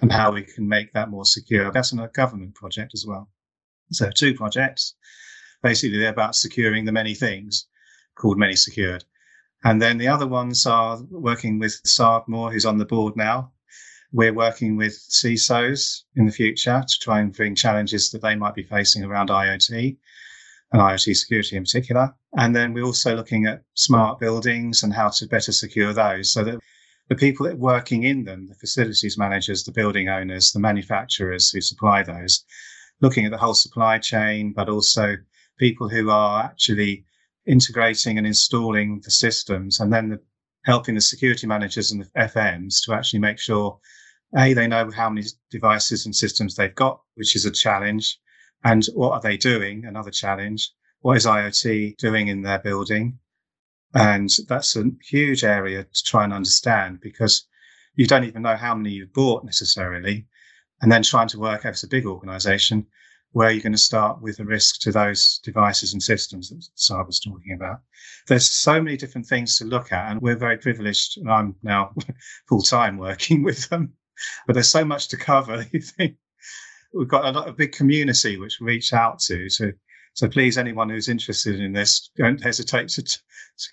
and 0.00 0.10
how 0.10 0.32
we 0.32 0.42
can 0.42 0.68
make 0.68 0.92
that 0.92 1.10
more 1.10 1.24
secure. 1.24 1.70
That's 1.70 1.92
a 1.92 2.10
government 2.14 2.54
project 2.54 2.92
as 2.94 3.04
well. 3.06 3.28
So 3.90 4.10
two 4.10 4.34
projects. 4.34 4.94
Basically, 5.62 5.98
they're 5.98 6.10
about 6.10 6.36
securing 6.36 6.84
the 6.84 6.92
many 6.92 7.14
things 7.14 7.66
called 8.14 8.38
ManySecured. 8.38 9.04
And 9.64 9.80
then 9.80 9.96
the 9.96 10.08
other 10.08 10.26
ones 10.26 10.66
are 10.66 11.02
working 11.10 11.58
with 11.58 11.82
Sarb 11.84 12.28
Moore, 12.28 12.52
who's 12.52 12.66
on 12.66 12.76
the 12.76 12.84
board 12.84 13.16
now. 13.16 13.50
We're 14.12 14.34
working 14.34 14.76
with 14.76 14.92
CISOs 14.92 16.02
in 16.14 16.26
the 16.26 16.32
future 16.32 16.84
to 16.86 16.98
try 17.00 17.20
and 17.20 17.32
bring 17.32 17.54
challenges 17.54 18.10
that 18.10 18.22
they 18.22 18.36
might 18.36 18.54
be 18.54 18.62
facing 18.62 19.02
around 19.02 19.30
IoT 19.30 19.96
and 20.72 20.82
IoT 20.82 21.16
security 21.16 21.56
in 21.56 21.64
particular. 21.64 22.14
And 22.36 22.54
then 22.54 22.74
we're 22.74 22.84
also 22.84 23.16
looking 23.16 23.46
at 23.46 23.62
smart 23.74 24.20
buildings 24.20 24.82
and 24.82 24.92
how 24.92 25.08
to 25.08 25.26
better 25.26 25.50
secure 25.50 25.94
those 25.94 26.30
so 26.30 26.44
that 26.44 26.60
the 27.08 27.14
people 27.14 27.46
that 27.46 27.54
are 27.54 27.56
working 27.56 28.02
in 28.04 28.24
them, 28.24 28.46
the 28.46 28.54
facilities 28.54 29.16
managers, 29.16 29.64
the 29.64 29.72
building 29.72 30.08
owners, 30.08 30.52
the 30.52 30.60
manufacturers 30.60 31.50
who 31.50 31.60
supply 31.60 32.02
those, 32.02 32.44
looking 33.00 33.24
at 33.24 33.30
the 33.30 33.38
whole 33.38 33.54
supply 33.54 33.98
chain, 33.98 34.52
but 34.54 34.68
also 34.68 35.16
people 35.58 35.88
who 35.88 36.10
are 36.10 36.44
actually 36.44 37.04
integrating 37.46 38.18
and 38.18 38.26
installing 38.26 39.00
the 39.04 39.10
systems 39.10 39.80
and 39.80 39.92
then 39.92 40.08
the, 40.08 40.20
helping 40.64 40.94
the 40.94 41.00
security 41.00 41.46
managers 41.46 41.92
and 41.92 42.02
the 42.02 42.10
FMs 42.16 42.84
to 42.84 42.94
actually 42.94 43.20
make 43.20 43.38
sure 43.38 43.78
a 44.36 44.52
they 44.52 44.66
know 44.66 44.90
how 44.90 45.08
many 45.08 45.26
devices 45.50 46.06
and 46.06 46.14
systems 46.14 46.54
they've 46.54 46.74
got, 46.74 47.00
which 47.14 47.36
is 47.36 47.44
a 47.44 47.50
challenge, 47.50 48.18
and 48.64 48.86
what 48.94 49.12
are 49.12 49.20
they 49.20 49.36
doing? 49.36 49.84
Another 49.84 50.10
challenge. 50.10 50.70
What 51.00 51.16
is 51.16 51.26
IoT 51.26 51.98
doing 51.98 52.28
in 52.28 52.42
their 52.42 52.58
building? 52.58 53.18
And 53.94 54.28
that's 54.48 54.74
a 54.74 54.90
huge 55.08 55.44
area 55.44 55.84
to 55.84 56.02
try 56.02 56.24
and 56.24 56.32
understand 56.32 57.00
because 57.00 57.46
you 57.94 58.06
don't 58.06 58.24
even 58.24 58.42
know 58.42 58.56
how 58.56 58.74
many 58.74 58.90
you've 58.90 59.12
bought 59.12 59.44
necessarily. 59.44 60.26
And 60.80 60.90
then 60.90 61.02
trying 61.02 61.28
to 61.28 61.38
work 61.38 61.64
out 61.64 61.72
it's 61.72 61.84
a 61.84 61.88
big 61.88 62.06
organization, 62.06 62.86
where 63.34 63.50
you're 63.50 63.62
going 63.62 63.72
to 63.72 63.78
start 63.78 64.22
with 64.22 64.36
the 64.36 64.44
risk 64.44 64.80
to 64.80 64.92
those 64.92 65.40
devices 65.42 65.92
and 65.92 66.00
systems 66.00 66.50
that 66.50 66.64
Sarb 66.76 67.08
was 67.08 67.18
talking 67.18 67.52
about. 67.52 67.80
There's 68.28 68.48
so 68.48 68.80
many 68.80 68.96
different 68.96 69.26
things 69.26 69.58
to 69.58 69.64
look 69.64 69.90
at, 69.90 70.08
and 70.08 70.22
we're 70.22 70.36
very 70.36 70.56
privileged. 70.56 71.18
And 71.18 71.28
I'm 71.28 71.56
now 71.64 71.92
full 72.48 72.62
time 72.62 72.96
working 72.96 73.42
with 73.42 73.68
them, 73.68 73.92
but 74.46 74.52
there's 74.52 74.68
so 74.68 74.84
much 74.84 75.08
to 75.08 75.16
cover. 75.16 75.66
We've 76.94 77.08
got 77.08 77.24
a, 77.24 77.32
lot, 77.32 77.48
a 77.48 77.52
big 77.52 77.72
community 77.72 78.38
which 78.38 78.60
we 78.60 78.68
reach 78.68 78.92
out 78.92 79.18
to. 79.22 79.50
So, 79.50 79.72
so 80.12 80.28
please, 80.28 80.56
anyone 80.56 80.88
who's 80.88 81.08
interested 81.08 81.58
in 81.58 81.72
this, 81.72 82.10
don't 82.16 82.40
hesitate 82.40 82.88
to, 82.90 83.02
to 83.02 83.18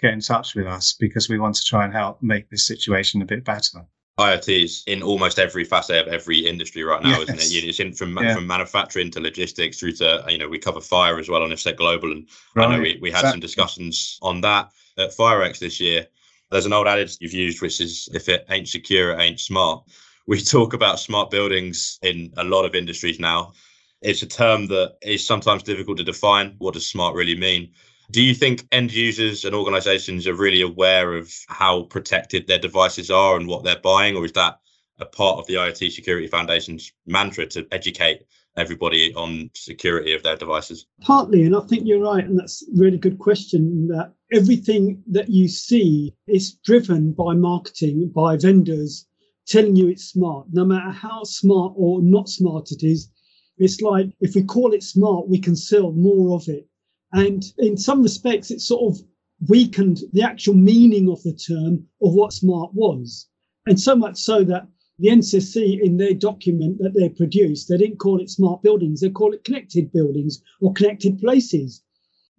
get 0.02 0.14
in 0.14 0.22
touch 0.22 0.56
with 0.56 0.66
us 0.66 0.96
because 1.00 1.30
we 1.30 1.38
want 1.38 1.54
to 1.58 1.64
try 1.64 1.86
and 1.86 1.94
help 1.94 2.18
make 2.24 2.50
this 2.50 2.66
situation 2.66 3.22
a 3.22 3.26
bit 3.26 3.46
better. 3.46 3.86
IoT 4.20 4.64
is 4.64 4.84
in 4.88 5.02
almost 5.02 5.40
every 5.40 5.64
facet 5.64 6.08
of 6.08 6.14
every 6.14 6.40
industry 6.40 6.84
right 6.84 7.02
now, 7.02 7.20
yes. 7.20 7.22
isn't 7.24 7.36
it? 7.36 7.68
It's 7.68 7.80
in 7.80 7.94
from 7.94 8.18
yeah. 8.18 8.36
from 8.36 8.46
manufacturing 8.46 9.10
to 9.12 9.20
logistics 9.20 9.80
through 9.80 9.94
to 9.94 10.24
you 10.28 10.38
know 10.38 10.50
we 10.50 10.60
cover 10.60 10.82
fire 10.82 11.18
as 11.18 11.30
well 11.30 11.44
on 11.44 11.50
IFSEC 11.50 11.78
Global, 11.78 12.12
and 12.12 12.28
right. 12.56 12.68
I 12.68 12.76
know 12.76 12.82
we, 12.82 13.00
we 13.02 13.10
had 13.10 13.20
exactly. 13.20 13.32
some 13.32 13.40
discussions 13.40 14.20
on 14.22 14.42
that 14.42 14.72
at 14.98 15.16
FireX 15.16 15.60
this 15.60 15.80
year. 15.80 16.08
There's 16.52 16.66
an 16.66 16.74
old 16.74 16.88
adage 16.88 17.18
you've 17.22 17.34
used, 17.34 17.62
which 17.62 17.80
is 17.80 18.10
if 18.14 18.28
it 18.28 18.46
ain't 18.50 18.68
secure, 18.68 19.12
it 19.12 19.22
ain't 19.22 19.40
smart. 19.40 19.84
We 20.28 20.42
talk 20.42 20.74
about 20.74 21.00
smart 21.00 21.32
buildings 21.32 21.98
in 22.02 22.34
a 22.38 22.44
lot 22.44 22.66
of 22.66 22.76
industries 22.76 23.20
now. 23.20 23.54
It's 24.02 24.22
a 24.22 24.28
term 24.28 24.68
that 24.68 24.98
is 25.02 25.26
sometimes 25.26 25.64
difficult 25.64 25.98
to 25.98 26.04
define. 26.04 26.56
What 26.58 26.74
does 26.74 26.88
smart 26.88 27.16
really 27.16 27.38
mean? 27.38 27.72
Do 28.12 28.22
you 28.22 28.36
think 28.36 28.68
end 28.74 28.92
users 28.92 29.46
and 29.46 29.56
organizations 29.56 30.28
are 30.28 30.34
really 30.34 30.62
aware 30.62 31.14
of 31.14 31.34
how 31.48 31.84
protected 31.84 32.46
their 32.46 32.60
devices 32.60 33.10
are 33.10 33.38
and 33.38 33.48
what 33.48 33.64
they're 33.64 33.80
buying, 33.80 34.18
or 34.18 34.26
is 34.26 34.34
that 34.34 34.60
a 35.00 35.06
part 35.06 35.40
of 35.40 35.48
the 35.48 35.54
IoT 35.54 35.92
Security 35.92 36.28
Foundation's 36.28 36.92
mantra 37.06 37.46
to 37.48 37.66
educate 37.72 38.24
everybody 38.58 39.14
on 39.16 39.50
security 39.54 40.14
of 40.14 40.24
their 40.24 40.36
devices? 40.36 40.88
Partly, 41.00 41.44
and 41.44 41.56
I 41.56 41.62
think 41.62 41.88
you're 41.88 42.04
right, 42.04 42.26
and 42.26 42.38
that's 42.38 42.64
a 42.64 42.78
really 42.78 42.98
good 42.98 43.18
question. 43.18 43.88
That 43.88 44.14
everything 44.34 45.02
that 45.08 45.30
you 45.30 45.48
see 45.48 46.14
is 46.28 46.56
driven 46.66 47.14
by 47.14 47.34
marketing, 47.34 48.12
by 48.14 48.36
vendors 48.36 49.08
telling 49.48 49.78
you 49.78 49.88
it's 49.88 50.04
smart, 50.04 50.48
no 50.52 50.66
matter 50.66 50.92
how 50.92 51.24
smart 51.24 51.74
or 51.78 52.02
not 52.02 52.28
smart 52.28 52.72
it 52.72 52.84
is. 52.84 53.10
It's 53.58 53.80
like 53.80 54.08
if 54.20 54.36
we 54.36 54.44
call 54.44 54.74
it 54.74 54.84
smart, 54.84 55.30
we 55.30 55.40
can 55.40 55.56
sell 55.56 55.94
more 55.94 56.36
of 56.36 56.50
it. 56.50 56.68
And 57.14 57.44
in 57.58 57.78
some 57.78 58.02
respects, 58.02 58.52
it 58.52 58.62
sort 58.62 58.94
of 58.96 59.04
weakened 59.50 60.02
the 60.14 60.22
actual 60.22 60.54
meaning 60.54 61.10
of 61.10 61.22
the 61.24 61.34
term 61.34 61.88
of 62.02 62.14
what 62.14 62.32
smart 62.32 62.74
was. 62.74 63.28
And 63.66 63.80
so 63.80 63.96
much 63.96 64.18
so 64.18 64.44
that 64.46 64.68
the 65.00 65.10
NCSC 65.10 65.82
in 65.82 65.98
their 65.98 66.14
document 66.14 66.78
that 66.80 66.94
they 66.94 67.10
produced, 67.10 67.68
they 67.68 67.78
didn't 67.78 67.98
call 67.98 68.22
it 68.22 68.30
smart 68.30 68.62
buildings, 68.62 69.02
they 69.02 69.10
call 69.10 69.34
it 69.34 69.44
connected 69.44 69.92
buildings 69.92 70.42
or 70.62 70.74
connected 70.74 71.20
places 71.20 71.82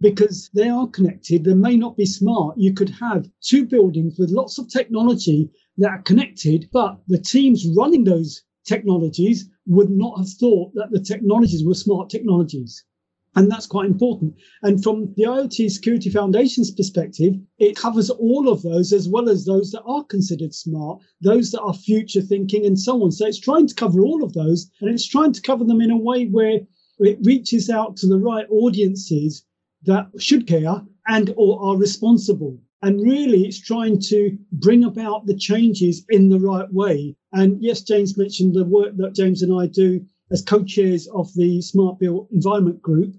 because 0.01 0.51
they 0.55 0.69
are 0.69 0.89
connected. 0.89 1.45
They 1.45 1.55
may 1.55 1.77
not 1.77 1.97
be 1.97 2.07
smart. 2.07 2.59
You 2.59 2.73
could 2.73 2.91
have 2.91 3.29
two 3.41 3.67
buildings 3.67 4.19
with 4.19 4.31
lots 4.31 4.59
of 4.59 4.69
technology 4.69 5.51
that 5.79 5.91
are 5.91 6.03
connected, 6.03 6.69
but 6.73 7.01
the 7.09 7.19
teams 7.19 7.67
running 7.77 8.05
those 8.05 8.43
technologies 8.65 9.49
would 9.67 9.91
not 9.91 10.19
have 10.19 10.29
thought 10.29 10.73
that 10.75 10.91
the 10.91 11.01
technologies 11.01 11.65
were 11.65 11.75
smart 11.75 12.11
technologies. 12.11 12.85
And 13.35 13.51
that's 13.51 13.67
quite 13.67 13.87
important. 13.87 14.35
And 14.63 14.83
from 14.83 15.15
the 15.17 15.25
IoT 15.25 15.71
Security 15.71 16.11
Foundation's 16.11 16.71
perspective, 16.71 17.35
it 17.59 17.77
covers 17.77 18.11
all 18.11 18.49
of 18.49 18.61
those 18.63 18.93
as 18.93 19.09
well 19.09 19.31
as 19.31 19.47
those 19.47 19.71
that 19.71 19.83
are 19.85 20.05
considered 20.05 20.55
smart, 20.55 21.01
those 21.23 21.51
that 21.53 21.63
are 21.63 21.73
future 21.73 22.21
thinking, 22.21 22.67
and 22.67 22.79
so 22.79 23.03
on. 23.03 23.11
So 23.11 23.27
it's 23.27 23.41
trying 23.41 23.67
to 23.69 23.75
cover 23.75 24.03
all 24.03 24.23
of 24.23 24.35
those 24.35 24.71
and 24.81 24.91
it's 24.91 25.09
trying 25.09 25.33
to 25.33 25.41
cover 25.41 25.65
them 25.65 25.81
in 25.81 25.91
a 25.91 25.97
way 25.97 26.27
where 26.27 26.61
it 26.99 27.19
reaches 27.23 27.71
out 27.71 27.97
to 27.99 28.07
the 28.07 28.19
right 28.19 28.47
audiences 28.51 29.45
that 29.85 30.09
should 30.19 30.47
care 30.47 30.83
and 31.09 31.33
or 31.37 31.61
are 31.63 31.77
responsible. 31.77 32.61
And 32.83 33.01
really, 33.01 33.47
it's 33.47 33.61
trying 33.61 34.01
to 34.09 34.37
bring 34.53 34.85
about 34.85 35.27
the 35.27 35.37
changes 35.37 36.05
in 36.11 36.29
the 36.29 36.41
right 36.41 36.71
way. 36.73 37.17
And 37.33 37.63
yes, 37.63 37.81
James 37.83 38.19
mentioned 38.19 38.55
the 38.55 38.65
work 38.65 38.97
that 38.97 39.15
James 39.15 39.41
and 39.41 39.55
I 39.59 39.69
do 39.69 40.05
as 40.31 40.43
co-chairs 40.43 41.07
of 41.09 41.33
the 41.35 41.61
Smart 41.63 41.99
Built 41.99 42.29
Environment 42.33 42.83
Group. 42.83 43.15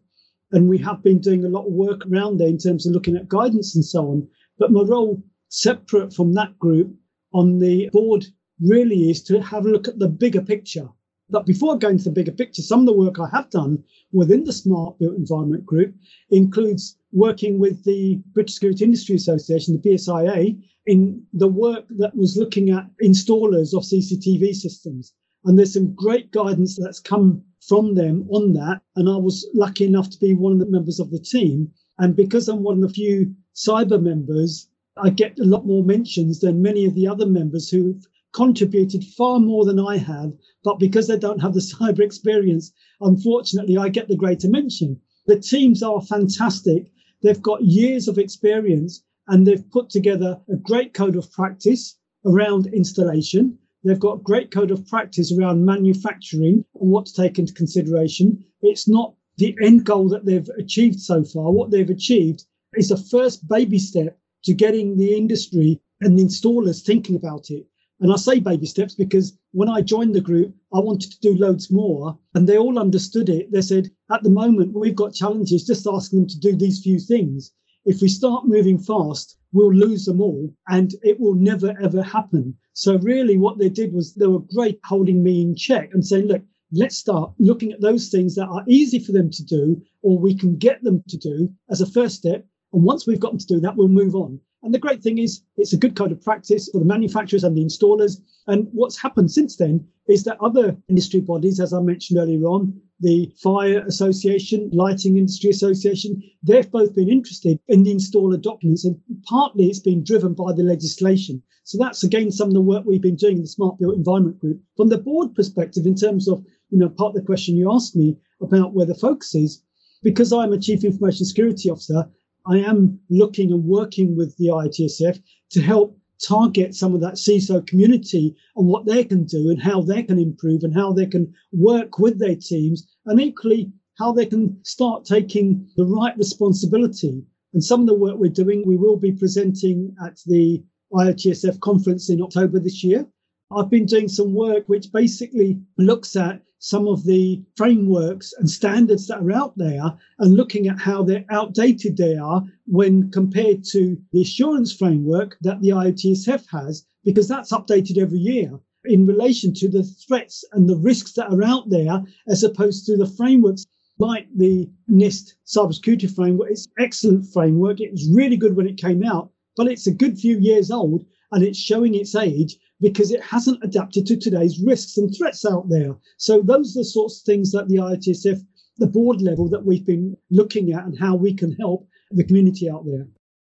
And 0.53 0.69
we 0.69 0.77
have 0.77 1.03
been 1.03 1.19
doing 1.19 1.43
a 1.43 1.49
lot 1.49 1.65
of 1.65 1.73
work 1.73 2.05
around 2.05 2.37
there 2.37 2.47
in 2.47 2.59
terms 2.59 2.85
of 2.85 2.93
looking 2.93 3.17
at 3.17 3.27
guidance 3.27 3.75
and 3.75 3.83
so 3.83 4.07
on. 4.09 4.27
But 4.59 4.71
my 4.71 4.83
role, 4.83 5.21
separate 5.49 6.13
from 6.13 6.33
that 6.33 6.57
group 6.59 6.95
on 7.33 7.59
the 7.59 7.89
board, 7.91 8.25
really 8.61 9.09
is 9.09 9.21
to 9.23 9.41
have 9.41 9.65
a 9.65 9.69
look 9.69 9.87
at 9.87 9.99
the 9.99 10.07
bigger 10.07 10.41
picture. 10.41 10.87
But 11.29 11.47
before 11.47 11.73
I 11.73 11.77
go 11.77 11.89
into 11.89 12.03
the 12.03 12.11
bigger 12.11 12.31
picture, 12.31 12.61
some 12.61 12.81
of 12.81 12.85
the 12.85 12.93
work 12.93 13.19
I 13.19 13.27
have 13.29 13.49
done 13.49 13.83
within 14.11 14.43
the 14.43 14.53
Smart 14.53 14.99
Built 14.99 15.15
Environment 15.15 15.65
Group 15.65 15.95
includes 16.29 16.97
working 17.11 17.57
with 17.57 17.83
the 17.83 18.21
British 18.33 18.55
Security 18.55 18.85
Industry 18.85 19.15
Association, 19.15 19.81
the 19.81 19.89
BSIA, 19.89 20.61
in 20.85 21.23
the 21.33 21.47
work 21.47 21.85
that 21.97 22.15
was 22.15 22.37
looking 22.37 22.69
at 22.69 22.89
installers 23.03 23.75
of 23.75 23.83
CCTV 23.83 24.53
systems. 24.53 25.13
And 25.45 25.57
there's 25.57 25.73
some 25.73 25.95
great 25.95 26.31
guidance 26.31 26.77
that's 26.77 26.99
come 26.99 27.43
from 27.67 27.95
them 27.95 28.27
on 28.29 28.53
that. 28.53 28.81
And 28.95 29.09
I 29.09 29.17
was 29.17 29.47
lucky 29.53 29.85
enough 29.85 30.09
to 30.11 30.19
be 30.19 30.33
one 30.33 30.53
of 30.53 30.59
the 30.59 30.65
members 30.65 30.99
of 30.99 31.11
the 31.11 31.19
team. 31.19 31.71
And 31.99 32.15
because 32.15 32.47
I'm 32.47 32.63
one 32.63 32.75
of 32.75 32.81
the 32.81 32.93
few 32.93 33.33
cyber 33.55 34.01
members, 34.01 34.67
I 34.97 35.09
get 35.09 35.39
a 35.39 35.45
lot 35.45 35.65
more 35.65 35.83
mentions 35.83 36.39
than 36.39 36.61
many 36.61 36.85
of 36.85 36.93
the 36.93 37.07
other 37.07 37.25
members 37.25 37.69
who've 37.69 38.05
contributed 38.33 39.03
far 39.03 39.39
more 39.39 39.65
than 39.65 39.79
I 39.79 39.97
have. 39.97 40.33
But 40.63 40.79
because 40.79 41.07
they 41.07 41.17
don't 41.17 41.41
have 41.41 41.53
the 41.53 41.59
cyber 41.73 41.99
experience, 41.99 42.71
unfortunately, 43.01 43.77
I 43.77 43.89
get 43.89 44.07
the 44.07 44.15
greater 44.15 44.49
mention. 44.49 44.99
The 45.25 45.39
teams 45.39 45.81
are 45.81 46.01
fantastic. 46.01 46.91
They've 47.21 47.41
got 47.41 47.63
years 47.63 48.07
of 48.07 48.17
experience 48.17 49.03
and 49.27 49.47
they've 49.47 49.69
put 49.71 49.89
together 49.89 50.39
a 50.51 50.57
great 50.57 50.93
code 50.93 51.15
of 51.15 51.31
practice 51.31 51.97
around 52.25 52.67
installation. 52.67 53.57
They've 53.83 53.99
got 53.99 54.23
great 54.23 54.49
code 54.49 54.71
of 54.71 54.87
practice 54.87 55.31
around 55.31 55.65
manufacturing 55.65 56.63
and 56.79 56.89
what 56.89 57.05
to 57.07 57.13
take 57.13 57.37
into 57.37 57.53
consideration. 57.53 58.43
It's 58.61 58.87
not 58.87 59.15
the 59.37 59.57
end 59.61 59.85
goal 59.85 60.07
that 60.09 60.25
they've 60.25 60.49
achieved 60.57 61.01
so 61.01 61.23
far. 61.23 61.51
What 61.51 61.71
they've 61.71 61.89
achieved 61.89 62.45
is 62.75 62.91
a 62.91 62.97
first 62.97 63.47
baby 63.47 63.79
step 63.79 64.17
to 64.43 64.53
getting 64.53 64.97
the 64.97 65.15
industry 65.15 65.81
and 66.01 66.17
the 66.17 66.23
installers 66.23 66.83
thinking 66.83 67.15
about 67.15 67.49
it. 67.49 67.67
And 67.99 68.11
I 68.11 68.15
say 68.15 68.39
baby 68.39 68.65
steps 68.65 68.95
because 68.95 69.37
when 69.51 69.69
I 69.69 69.81
joined 69.81 70.15
the 70.15 70.21
group, 70.21 70.53
I 70.73 70.79
wanted 70.79 71.11
to 71.11 71.19
do 71.19 71.37
loads 71.37 71.71
more. 71.71 72.17
And 72.35 72.47
they 72.47 72.57
all 72.57 72.79
understood 72.79 73.29
it. 73.29 73.51
They 73.51 73.61
said, 73.61 73.91
at 74.11 74.23
the 74.23 74.29
moment, 74.29 74.73
we've 74.77 74.95
got 74.95 75.13
challenges, 75.13 75.65
just 75.65 75.87
asking 75.87 76.19
them 76.19 76.27
to 76.29 76.39
do 76.39 76.55
these 76.55 76.81
few 76.81 76.99
things. 76.99 77.51
If 77.85 78.01
we 78.01 78.07
start 78.07 78.47
moving 78.47 78.77
fast, 78.77 79.37
we'll 79.51 79.73
lose 79.73 80.05
them 80.05 80.21
all 80.21 80.53
and 80.69 80.93
it 81.01 81.19
will 81.19 81.35
never, 81.35 81.75
ever 81.81 82.01
happen. 82.01 82.55
So 82.73 82.97
really 82.99 83.37
what 83.37 83.57
they 83.57 83.69
did 83.69 83.93
was 83.93 84.13
they 84.13 84.27
were 84.27 84.39
great 84.39 84.79
holding 84.83 85.23
me 85.23 85.41
in 85.41 85.55
check 85.55 85.89
and 85.93 86.05
saying, 86.05 86.27
look, 86.27 86.43
let's 86.71 86.97
start 86.97 87.33
looking 87.39 87.71
at 87.71 87.81
those 87.81 88.09
things 88.09 88.35
that 88.35 88.47
are 88.47 88.63
easy 88.67 88.99
for 88.99 89.11
them 89.11 89.29
to 89.29 89.43
do 89.43 89.81
or 90.01 90.17
we 90.17 90.33
can 90.33 90.57
get 90.57 90.83
them 90.83 91.03
to 91.07 91.17
do 91.17 91.49
as 91.69 91.81
a 91.81 91.91
first 91.91 92.15
step. 92.15 92.45
And 92.73 92.83
once 92.83 93.05
we've 93.05 93.19
got 93.19 93.31
them 93.31 93.39
to 93.39 93.45
do 93.45 93.59
that, 93.59 93.75
we'll 93.75 93.89
move 93.89 94.15
on. 94.15 94.39
And 94.63 94.73
the 94.73 94.79
great 94.79 95.03
thing 95.03 95.17
is 95.17 95.41
it's 95.57 95.73
a 95.73 95.77
good 95.77 95.95
code 95.95 96.13
of 96.13 96.23
practice 96.23 96.69
for 96.69 96.79
the 96.79 96.85
manufacturers 96.85 97.43
and 97.43 97.55
the 97.55 97.63
installers. 97.63 98.21
And 98.47 98.67
what's 98.71 98.99
happened 98.99 99.29
since 99.29 99.57
then 99.57 99.85
is 100.07 100.23
that 100.23 100.41
other 100.41 100.75
industry 100.87 101.19
bodies, 101.19 101.59
as 101.59 101.73
I 101.73 101.81
mentioned 101.81 102.17
earlier 102.17 102.45
on, 102.45 102.81
the 102.99 103.33
Fire 103.41 103.83
Association, 103.85 104.69
Lighting 104.71 105.17
Industry 105.17 105.49
Association, 105.49 106.21
they've 106.41 106.69
both 106.69 106.93
been 106.93 107.09
interested 107.09 107.59
in 107.67 107.83
the 107.83 107.93
installer 107.93 108.41
documents, 108.41 108.85
and 108.85 108.99
partly 109.23 109.65
it's 109.65 109.79
been 109.79 110.03
driven 110.03 110.33
by 110.33 110.53
the 110.53 110.63
legislation. 110.63 111.41
So 111.65 111.77
that's 111.77 112.03
again 112.03 112.31
some 112.31 112.49
of 112.49 112.53
the 112.53 112.61
work 112.61 112.83
we've 112.85 113.01
been 113.01 113.15
doing 113.15 113.37
in 113.37 113.41
the 113.43 113.47
Smart 113.47 113.79
Built 113.79 113.95
Environment 113.95 114.39
Group. 114.39 114.61
From 114.75 114.89
the 114.89 114.97
board 114.97 115.33
perspective, 115.33 115.85
in 115.85 115.95
terms 115.95 116.27
of 116.27 116.45
you 116.69 116.77
know 116.77 116.89
part 116.89 117.15
of 117.15 117.15
the 117.15 117.25
question 117.25 117.55
you 117.55 117.71
asked 117.71 117.95
me 117.95 118.17
about 118.41 118.73
where 118.73 118.85
the 118.85 118.95
focus 118.95 119.33
is, 119.33 119.63
because 120.01 120.33
I'm 120.33 120.53
a 120.53 120.59
Chief 120.59 120.83
Information 120.83 121.25
Security 121.25 121.69
Officer, 121.69 122.09
I 122.45 122.57
am 122.57 122.99
looking 123.09 123.51
and 123.51 123.63
working 123.63 124.17
with 124.17 124.35
the 124.37 124.47
IoTSF 124.47 125.21
to 125.51 125.61
help 125.61 125.97
target 126.25 126.75
some 126.75 126.93
of 126.95 127.01
that 127.01 127.15
CISO 127.15 127.65
community 127.67 128.35
and 128.55 128.67
what 128.67 128.85
they 128.85 129.03
can 129.03 129.25
do 129.25 129.49
and 129.49 129.61
how 129.61 129.81
they 129.81 130.03
can 130.03 130.19
improve 130.19 130.63
and 130.63 130.73
how 130.73 130.93
they 130.93 131.05
can 131.05 131.33
work 131.51 131.99
with 131.99 132.19
their 132.19 132.35
teams 132.35 132.87
and 133.05 133.19
equally 133.19 133.71
how 133.97 134.11
they 134.11 134.25
can 134.25 134.57
start 134.63 135.05
taking 135.05 135.67
the 135.77 135.85
right 135.85 136.17
responsibility. 136.17 137.23
And 137.53 137.63
some 137.63 137.81
of 137.81 137.87
the 137.87 137.93
work 137.93 138.17
we're 138.17 138.31
doing, 138.31 138.63
we 138.65 138.77
will 138.77 138.97
be 138.97 139.11
presenting 139.11 139.95
at 140.03 140.19
the 140.25 140.63
IOTSF 140.93 141.59
conference 141.59 142.09
in 142.09 142.21
October 142.21 142.59
this 142.59 142.83
year. 142.83 143.05
I've 143.51 143.69
been 143.69 143.85
doing 143.85 144.07
some 144.07 144.33
work 144.33 144.67
which 144.67 144.91
basically 144.91 145.59
looks 145.77 146.15
at 146.15 146.41
some 146.63 146.87
of 146.87 147.03
the 147.03 147.43
frameworks 147.57 148.33
and 148.37 148.49
standards 148.49 149.05
that 149.07 149.19
are 149.19 149.33
out 149.33 149.53
there 149.57 149.93
and 150.19 150.33
looking 150.33 150.69
at 150.69 150.79
how 150.79 151.03
they're 151.03 151.25
outdated 151.29 151.97
they 151.97 152.15
are 152.15 152.41
when 152.67 153.11
compared 153.11 153.65
to 153.65 153.97
the 154.13 154.21
assurance 154.21 154.71
framework 154.71 155.37
that 155.41 155.59
the 155.59 155.67
IOTSF 155.67 156.45
has, 156.49 156.85
because 157.03 157.27
that's 157.27 157.51
updated 157.51 157.97
every 157.97 158.17
year 158.17 158.57
in 158.85 159.05
relation 159.05 159.53
to 159.53 159.67
the 159.67 159.83
threats 159.83 160.45
and 160.53 160.69
the 160.69 160.77
risks 160.77 161.11
that 161.11 161.29
are 161.33 161.43
out 161.43 161.69
there, 161.69 162.01
as 162.29 162.45
opposed 162.45 162.85
to 162.85 162.95
the 162.95 163.07
frameworks 163.07 163.65
like 163.99 164.29
the 164.33 164.69
NIST 164.89 165.33
cybersecurity 165.45 166.15
framework. 166.15 166.49
It's 166.49 166.69
excellent 166.79 167.25
framework. 167.33 167.81
It 167.81 167.91
was 167.91 168.09
really 168.09 168.37
good 168.37 168.55
when 168.55 168.69
it 168.69 168.77
came 168.77 169.03
out, 169.03 169.31
but 169.57 169.67
it's 169.67 169.87
a 169.87 169.93
good 169.93 170.17
few 170.17 170.39
years 170.39 170.71
old 170.71 171.05
and 171.33 171.43
it's 171.43 171.59
showing 171.59 171.93
its 171.93 172.15
age 172.15 172.57
because 172.83 173.11
it 173.11 173.23
hasn't 173.23 173.63
adapted 173.63 174.05
to 174.05 174.17
today's 174.17 174.59
risks 174.59 174.97
and 174.97 175.15
threats 175.15 175.45
out 175.45 175.69
there. 175.69 175.95
So 176.17 176.41
those 176.41 176.75
are 176.75 176.81
the 176.81 176.85
sorts 176.85 177.21
of 177.21 177.25
things 177.25 177.51
that 177.53 177.69
the 177.69 177.77
IoTSF, 177.77 178.45
the 178.77 178.87
board 178.87 179.21
level 179.21 179.47
that 179.49 179.65
we've 179.65 179.85
been 179.85 180.17
looking 180.29 180.73
at 180.73 180.83
and 180.83 180.99
how 180.99 181.15
we 181.15 181.33
can 181.33 181.53
help 181.53 181.87
the 182.11 182.25
community 182.25 182.69
out 182.69 182.85
there. 182.85 183.07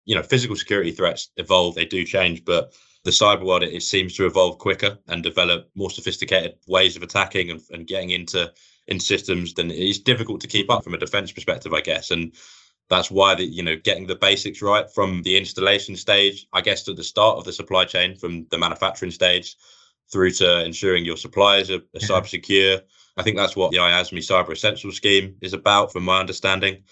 You 0.05 0.15
know, 0.15 0.21
physical 0.21 0.55
security 0.55 0.91
threats 0.91 1.31
evolve, 1.37 1.73
they 1.73 1.85
do 1.85 2.05
change, 2.05 2.45
but 2.45 2.73
the 3.03 3.09
cyber 3.09 3.43
world 3.43 3.63
it, 3.63 3.81
seems 3.81 4.15
to 4.15 4.27
evolve 4.27 4.59
quicker 4.59 4.99
and 5.07 5.23
develop 5.23 5.71
more 5.73 5.89
sophisticated 5.89 6.55
ways 6.67 6.95
of 6.95 7.01
attacking 7.01 7.49
and, 7.49 7.61
and 7.71 7.87
getting 7.87 8.11
into 8.11 8.51
in 8.87 8.99
systems 8.99 9.55
then 9.55 9.71
it's 9.71 9.97
difficult 9.97 10.39
to 10.39 10.47
keep 10.47 10.69
up 10.69 10.83
from 10.83 10.93
a 10.93 10.97
defense 10.97 11.31
perspective 11.31 11.73
i 11.73 11.81
guess 11.81 12.11
and 12.11 12.33
that's 12.89 13.09
why 13.09 13.35
the 13.35 13.45
you 13.45 13.63
know 13.63 13.75
getting 13.75 14.07
the 14.07 14.15
basics 14.15 14.61
right 14.61 14.89
from 14.91 15.21
the 15.23 15.37
installation 15.37 15.95
stage 15.95 16.47
i 16.53 16.61
guess 16.61 16.83
to 16.83 16.93
the 16.93 17.03
start 17.03 17.37
of 17.37 17.43
the 17.43 17.53
supply 17.53 17.85
chain 17.85 18.15
from 18.15 18.45
the 18.51 18.57
manufacturing 18.57 19.11
stage 19.11 19.55
through 20.11 20.31
to 20.31 20.63
ensuring 20.63 21.03
your 21.03 21.17
suppliers 21.17 21.69
are, 21.71 21.75
are 21.75 21.81
yeah. 21.93 22.07
cyber 22.07 22.27
secure 22.27 22.79
i 23.17 23.23
think 23.23 23.37
that's 23.37 23.55
what 23.55 23.71
the 23.71 23.77
iasme 23.77 24.17
cyber 24.17 24.51
essential 24.51 24.91
scheme 24.91 25.35
is 25.41 25.53
about 25.53 25.91
from 25.91 26.03
my 26.03 26.19
understanding 26.19 26.83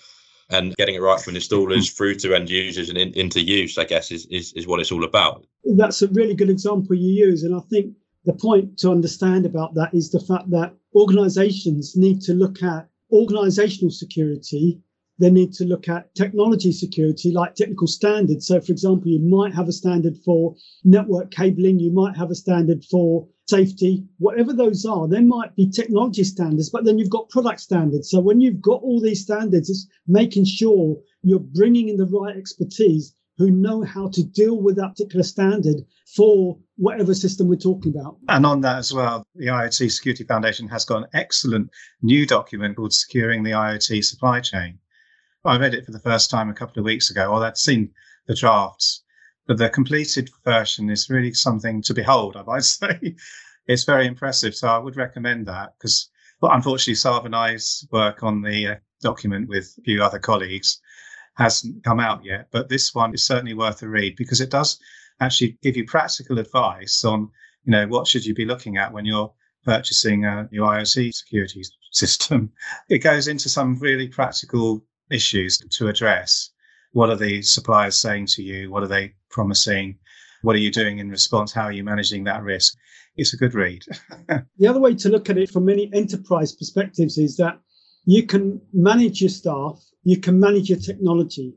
and 0.50 0.76
getting 0.76 0.96
it 0.96 1.02
right 1.02 1.20
from 1.20 1.34
installers 1.36 1.96
through 1.96 2.16
to 2.16 2.36
end 2.36 2.50
users 2.50 2.90
and 2.90 2.98
in, 2.98 3.14
into 3.14 3.42
use, 3.42 3.78
I 3.78 3.86
guess, 3.86 4.12
is, 4.12 4.26
is, 4.28 4.54
is 4.54 4.68
what 4.68 4.80
it's 4.80 4.92
all 4.92 5.04
about. 5.04 5.46
That's 5.64 6.02
a 6.02 6.08
really 6.10 6.36
good 6.36 6.50
example 6.50 6.96
you 6.96 7.26
use. 7.28 7.44
And 7.44 7.56
I 7.56 7.60
think 7.70 7.96
the 8.26 8.34
point 8.34 8.78
to 8.80 8.92
understand 8.92 9.46
about 9.46 9.74
that 9.76 9.94
is 9.94 10.12
the 10.12 10.20
fact 10.20 10.50
that 10.52 10.74
organizations 10.96 11.96
need 11.96 12.22
to 12.22 12.34
look 12.34 12.62
at 12.64 12.88
organizational 13.12 13.92
security. 13.92 14.80
They 15.20 15.30
need 15.30 15.54
to 15.54 15.66
look 15.66 15.88
at 15.88 16.14
technology 16.16 16.72
security, 16.72 17.32
like 17.32 17.56
technical 17.56 17.88
standards. 17.88 18.48
So, 18.48 18.60
for 18.60 18.72
example, 18.72 19.10
you 19.10 19.20
might 19.20 19.54
have 19.54 19.68
a 19.68 19.72
standard 19.72 20.18
for 20.26 20.56
network 20.84 21.32
cabling, 21.32 21.80
you 21.80 21.92
might 21.92 22.18
have 22.18 22.32
a 22.32 22.36
standard 22.36 22.84
for 22.90 23.28
safety, 23.48 24.06
whatever 24.18 24.54
those 24.54 24.86
are, 24.86 25.08
there 25.08 25.22
might 25.22 25.56
be 25.56 25.70
technology 25.70 26.24
standards, 26.24 26.70
but 26.70 26.86
then 26.86 26.98
you've 26.98 27.10
got 27.10 27.30
product 27.30 27.60
standards. 27.60 28.10
So 28.10 28.20
when 28.20 28.40
you've 28.42 28.62
got 28.62 28.82
all 28.82 29.02
these 29.02 29.22
standards, 29.22 29.70
it's 29.70 29.88
making 30.08 30.46
sure 30.46 30.98
you're 31.22 31.40
bringing 31.40 31.90
in 31.90 31.98
the 31.98 32.06
right 32.06 32.36
expertise 32.36 33.14
who 33.38 33.50
know 33.50 33.82
how 33.82 34.08
to 34.10 34.24
deal 34.24 34.62
with 34.62 34.76
that 34.76 34.90
particular 34.90 35.24
standard 35.24 35.78
for 36.16 36.58
whatever 36.78 37.14
system 37.14 37.48
we're 37.48 37.56
talking 37.56 37.92
about. 37.92 38.18
And 38.30 38.46
on 38.46 38.62
that 38.62 38.78
as 38.78 38.94
well, 38.94 39.26
the 39.36 39.48
IoT 39.48 39.92
Security 39.92 40.24
Foundation 40.24 40.68
has 40.68 40.86
got 40.86 41.04
an 41.04 41.08
excellent 41.14 41.70
new 42.02 42.26
document 42.26 42.76
called 42.76 42.94
Securing 42.94 43.44
the 43.44 43.52
IoT 43.52 44.04
Supply 44.04 44.40
Chain. 44.40 44.78
I 45.46 45.58
read 45.58 45.74
it 45.74 45.86
for 45.86 45.92
the 45.92 46.00
first 46.00 46.30
time 46.30 46.50
a 46.50 46.54
couple 46.54 46.80
of 46.80 46.86
weeks 46.86 47.10
ago, 47.10 47.30
or 47.30 47.44
I'd 47.44 47.58
seen 47.58 47.92
the 48.28 48.36
drafts, 48.36 49.04
but 49.46 49.58
the 49.58 49.70
completed 49.70 50.30
version 50.46 50.90
is 50.90 51.10
really 51.10 51.34
something 51.34 51.82
to 51.82 51.94
behold, 51.94 52.36
I 52.38 52.44
might 52.44 52.64
say. 52.64 53.16
it's 53.68 53.84
very 53.84 54.08
impressive. 54.08 54.56
So 54.56 54.70
I 54.70 54.78
would 54.78 54.96
recommend 54.96 55.48
that 55.48 55.74
because, 55.78 56.10
well, 56.42 56.54
unfortunately, 56.54 56.94
Sarb 56.94 57.26
and 57.26 57.36
I's 57.36 57.86
work 57.92 58.24
on 58.24 58.42
the 58.42 58.68
uh, 58.68 58.76
document 59.02 59.50
with 59.50 59.76
a 59.78 59.82
few 59.82 60.02
other 60.02 60.20
colleagues 60.20 60.80
hasn't 61.36 61.84
come 61.84 62.00
out 62.00 62.24
yet, 62.24 62.48
but 62.52 62.70
this 62.70 62.94
one 62.94 63.14
is 63.14 63.26
certainly 63.26 63.54
worth 63.54 63.82
a 63.82 63.90
read 63.90 64.16
because 64.16 64.40
it 64.40 64.52
does 64.52 64.80
actually 65.20 65.58
give 65.62 65.76
you 65.76 65.86
practical 65.86 66.40
advice 66.40 67.04
on, 67.04 67.30
you 67.66 67.72
know, 67.72 67.88
what 67.88 68.08
should 68.08 68.26
you 68.26 68.34
be 68.34 68.46
looking 68.46 68.78
at 68.78 68.94
when 68.94 69.06
you're 69.06 69.34
purchasing 69.66 70.26
a 70.26 70.48
new 70.52 70.62
IoT 70.62 71.14
security 71.14 71.64
system. 71.92 72.52
It 72.90 73.00
goes 73.00 73.28
into 73.28 73.50
some 73.50 73.80
really 73.80 74.08
practical 74.08 74.86
issues 75.12 75.58
to 75.58 75.88
address. 75.88 76.50
What 76.92 77.10
are 77.10 77.16
the 77.16 77.42
suppliers 77.42 77.98
saying 77.98 78.28
to 78.28 78.44
you? 78.44 78.72
What 78.72 78.84
are 78.84 78.88
they 78.88 79.14
promising? 79.30 79.98
What 80.42 80.56
are 80.56 80.60
you 80.60 80.72
doing 80.72 81.00
in 81.00 81.10
response? 81.10 81.52
How 81.52 81.64
are 81.64 81.72
you 81.72 81.84
managing 81.84 82.24
that 82.26 82.44
risk? 82.44 82.76
It's 83.16 83.34
a 83.34 83.38
good 83.38 83.54
read. 83.54 83.84
the 84.58 84.68
other 84.68 84.80
way 84.80 84.96
to 84.96 85.10
look 85.10 85.30
at 85.30 85.38
it 85.38 85.50
from 85.50 85.66
many 85.66 85.90
enterprise 85.94 86.54
perspectives 86.54 87.18
is 87.18 87.38
that 87.38 87.60
you 88.06 88.26
can 88.26 88.62
manage 88.74 89.22
your 89.22 89.30
staff, 89.30 89.84
you 90.04 90.20
can 90.20 90.40
manage 90.40 90.70
your 90.70 90.80
technology. 90.80 91.56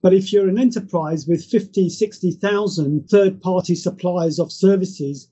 But 0.00 0.14
if 0.14 0.32
you're 0.32 0.48
an 0.48 0.58
enterprise 0.58 1.26
with 1.26 1.44
50, 1.44 1.88
60,000 1.88 3.08
third 3.08 3.40
party 3.40 3.74
suppliers 3.74 4.38
of 4.38 4.52
services, 4.52 5.28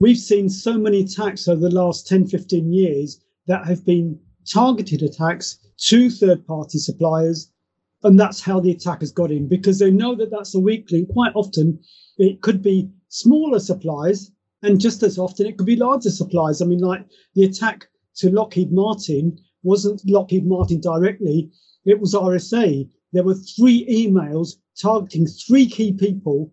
we've 0.00 0.18
seen 0.18 0.48
so 0.48 0.78
many 0.78 1.02
attacks 1.02 1.48
over 1.48 1.60
the 1.60 1.74
last 1.74 2.06
10, 2.06 2.26
15 2.26 2.72
years 2.72 3.20
that 3.46 3.66
have 3.66 3.84
been 3.84 4.18
targeted 4.44 5.02
attacks 5.02 5.58
to 5.78 6.10
third 6.10 6.46
party 6.46 6.78
suppliers. 6.78 7.50
And 8.02 8.18
that's 8.18 8.40
how 8.40 8.60
the 8.60 8.70
attackers 8.70 9.10
got 9.10 9.32
in 9.32 9.48
because 9.48 9.78
they 9.78 9.90
know 9.90 10.14
that 10.14 10.30
that's 10.30 10.54
a 10.54 10.60
weak 10.60 10.90
link. 10.90 11.08
Quite 11.08 11.32
often, 11.34 11.80
it 12.16 12.42
could 12.42 12.62
be 12.62 12.90
smaller 13.08 13.58
suppliers, 13.58 14.30
and 14.62 14.80
just 14.80 15.02
as 15.02 15.18
often, 15.18 15.46
it 15.46 15.56
could 15.56 15.66
be 15.66 15.76
larger 15.76 16.10
suppliers. 16.10 16.62
I 16.62 16.66
mean, 16.66 16.80
like 16.80 17.04
the 17.34 17.44
attack 17.44 17.88
to 18.16 18.30
Lockheed 18.30 18.72
Martin 18.72 19.38
wasn't 19.62 20.02
Lockheed 20.06 20.46
Martin 20.46 20.80
directly, 20.80 21.50
it 21.84 22.00
was 22.00 22.14
RSA. 22.14 22.88
There 23.12 23.24
were 23.24 23.34
three 23.34 23.86
emails 23.86 24.56
targeting 24.80 25.26
three 25.26 25.66
key 25.66 25.92
people, 25.92 26.52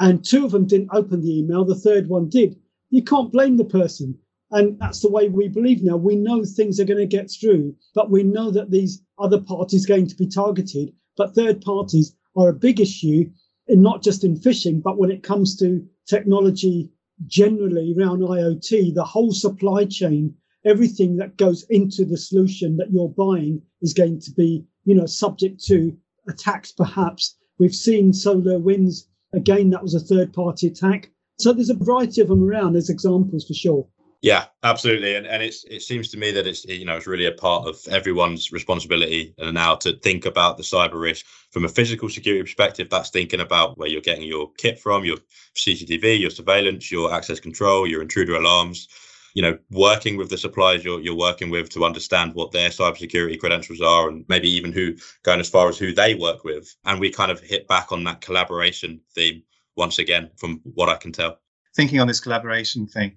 and 0.00 0.24
two 0.24 0.44
of 0.44 0.50
them 0.50 0.66
didn't 0.66 0.90
open 0.92 1.22
the 1.22 1.38
email, 1.38 1.64
the 1.64 1.74
third 1.74 2.08
one 2.08 2.28
did. 2.28 2.56
You 2.90 3.02
can't 3.02 3.32
blame 3.32 3.56
the 3.56 3.64
person. 3.64 4.18
And 4.52 4.78
that's 4.78 5.00
the 5.00 5.10
way 5.10 5.30
we 5.30 5.48
believe 5.48 5.82
now. 5.82 5.96
We 5.96 6.14
know 6.14 6.44
things 6.44 6.78
are 6.78 6.84
going 6.84 6.98
to 6.98 7.06
get 7.06 7.30
through, 7.30 7.74
but 7.94 8.10
we 8.10 8.22
know 8.22 8.50
that 8.50 8.70
these 8.70 9.02
other 9.18 9.40
parties 9.40 9.86
are 9.86 9.88
going 9.88 10.06
to 10.08 10.14
be 10.14 10.26
targeted. 10.26 10.92
But 11.16 11.34
third 11.34 11.62
parties 11.62 12.14
are 12.36 12.50
a 12.50 12.54
big 12.54 12.78
issue, 12.78 13.30
not 13.68 14.02
just 14.02 14.24
in 14.24 14.36
phishing, 14.36 14.82
but 14.82 14.98
when 14.98 15.10
it 15.10 15.22
comes 15.22 15.56
to 15.56 15.86
technology 16.06 16.90
generally 17.26 17.94
around 17.96 18.20
IoT, 18.20 18.94
the 18.94 19.04
whole 19.04 19.32
supply 19.32 19.86
chain, 19.86 20.34
everything 20.66 21.16
that 21.16 21.38
goes 21.38 21.64
into 21.70 22.04
the 22.04 22.18
solution 22.18 22.76
that 22.76 22.90
you're 22.90 23.08
buying 23.08 23.62
is 23.80 23.94
going 23.94 24.20
to 24.20 24.30
be, 24.32 24.66
you 24.84 24.94
know, 24.94 25.06
subject 25.06 25.64
to 25.64 25.96
attacks 26.28 26.72
perhaps. 26.72 27.36
We've 27.58 27.74
seen 27.74 28.12
SolarWinds, 28.12 29.06
again, 29.32 29.70
that 29.70 29.82
was 29.82 29.94
a 29.94 30.00
third 30.00 30.34
party 30.34 30.66
attack. 30.66 31.10
So 31.38 31.54
there's 31.54 31.70
a 31.70 31.74
variety 31.74 32.20
of 32.20 32.28
them 32.28 32.44
around 32.44 32.76
as 32.76 32.90
examples 32.90 33.46
for 33.46 33.54
sure. 33.54 33.86
Yeah, 34.22 34.44
absolutely, 34.62 35.16
and 35.16 35.26
and 35.26 35.42
it's 35.42 35.64
it 35.64 35.82
seems 35.82 36.08
to 36.10 36.16
me 36.16 36.30
that 36.30 36.46
it's 36.46 36.64
you 36.64 36.84
know 36.84 36.96
it's 36.96 37.08
really 37.08 37.26
a 37.26 37.32
part 37.32 37.66
of 37.66 37.76
everyone's 37.90 38.52
responsibility 38.52 39.34
and 39.38 39.52
now 39.52 39.74
to 39.74 39.94
think 39.98 40.26
about 40.26 40.56
the 40.56 40.62
cyber 40.62 41.00
risk 41.00 41.26
from 41.50 41.64
a 41.64 41.68
physical 41.68 42.08
security 42.08 42.44
perspective. 42.44 42.88
That's 42.88 43.10
thinking 43.10 43.40
about 43.40 43.78
where 43.78 43.88
you're 43.88 44.00
getting 44.00 44.22
your 44.22 44.52
kit 44.58 44.78
from, 44.78 45.04
your 45.04 45.16
CCTV, 45.56 46.20
your 46.20 46.30
surveillance, 46.30 46.90
your 46.92 47.12
access 47.12 47.40
control, 47.40 47.84
your 47.84 48.00
intruder 48.00 48.36
alarms. 48.36 48.86
You 49.34 49.42
know, 49.42 49.58
working 49.70 50.16
with 50.16 50.30
the 50.30 50.38
suppliers 50.38 50.84
you're 50.84 51.00
you're 51.00 51.16
working 51.16 51.50
with 51.50 51.70
to 51.70 51.84
understand 51.84 52.34
what 52.34 52.52
their 52.52 52.68
cybersecurity 52.68 53.40
credentials 53.40 53.80
are, 53.80 54.08
and 54.08 54.24
maybe 54.28 54.48
even 54.50 54.70
who 54.70 54.94
going 55.24 55.40
as 55.40 55.50
far 55.50 55.68
as 55.68 55.78
who 55.78 55.92
they 55.92 56.14
work 56.14 56.44
with. 56.44 56.72
And 56.84 57.00
we 57.00 57.10
kind 57.10 57.32
of 57.32 57.40
hit 57.40 57.66
back 57.66 57.90
on 57.90 58.04
that 58.04 58.20
collaboration 58.20 59.00
theme 59.16 59.42
once 59.74 59.98
again, 59.98 60.30
from 60.36 60.60
what 60.62 60.88
I 60.88 60.96
can 60.96 61.10
tell. 61.10 61.40
Thinking 61.74 61.98
on 61.98 62.06
this 62.06 62.20
collaboration 62.20 62.86
thing 62.86 63.16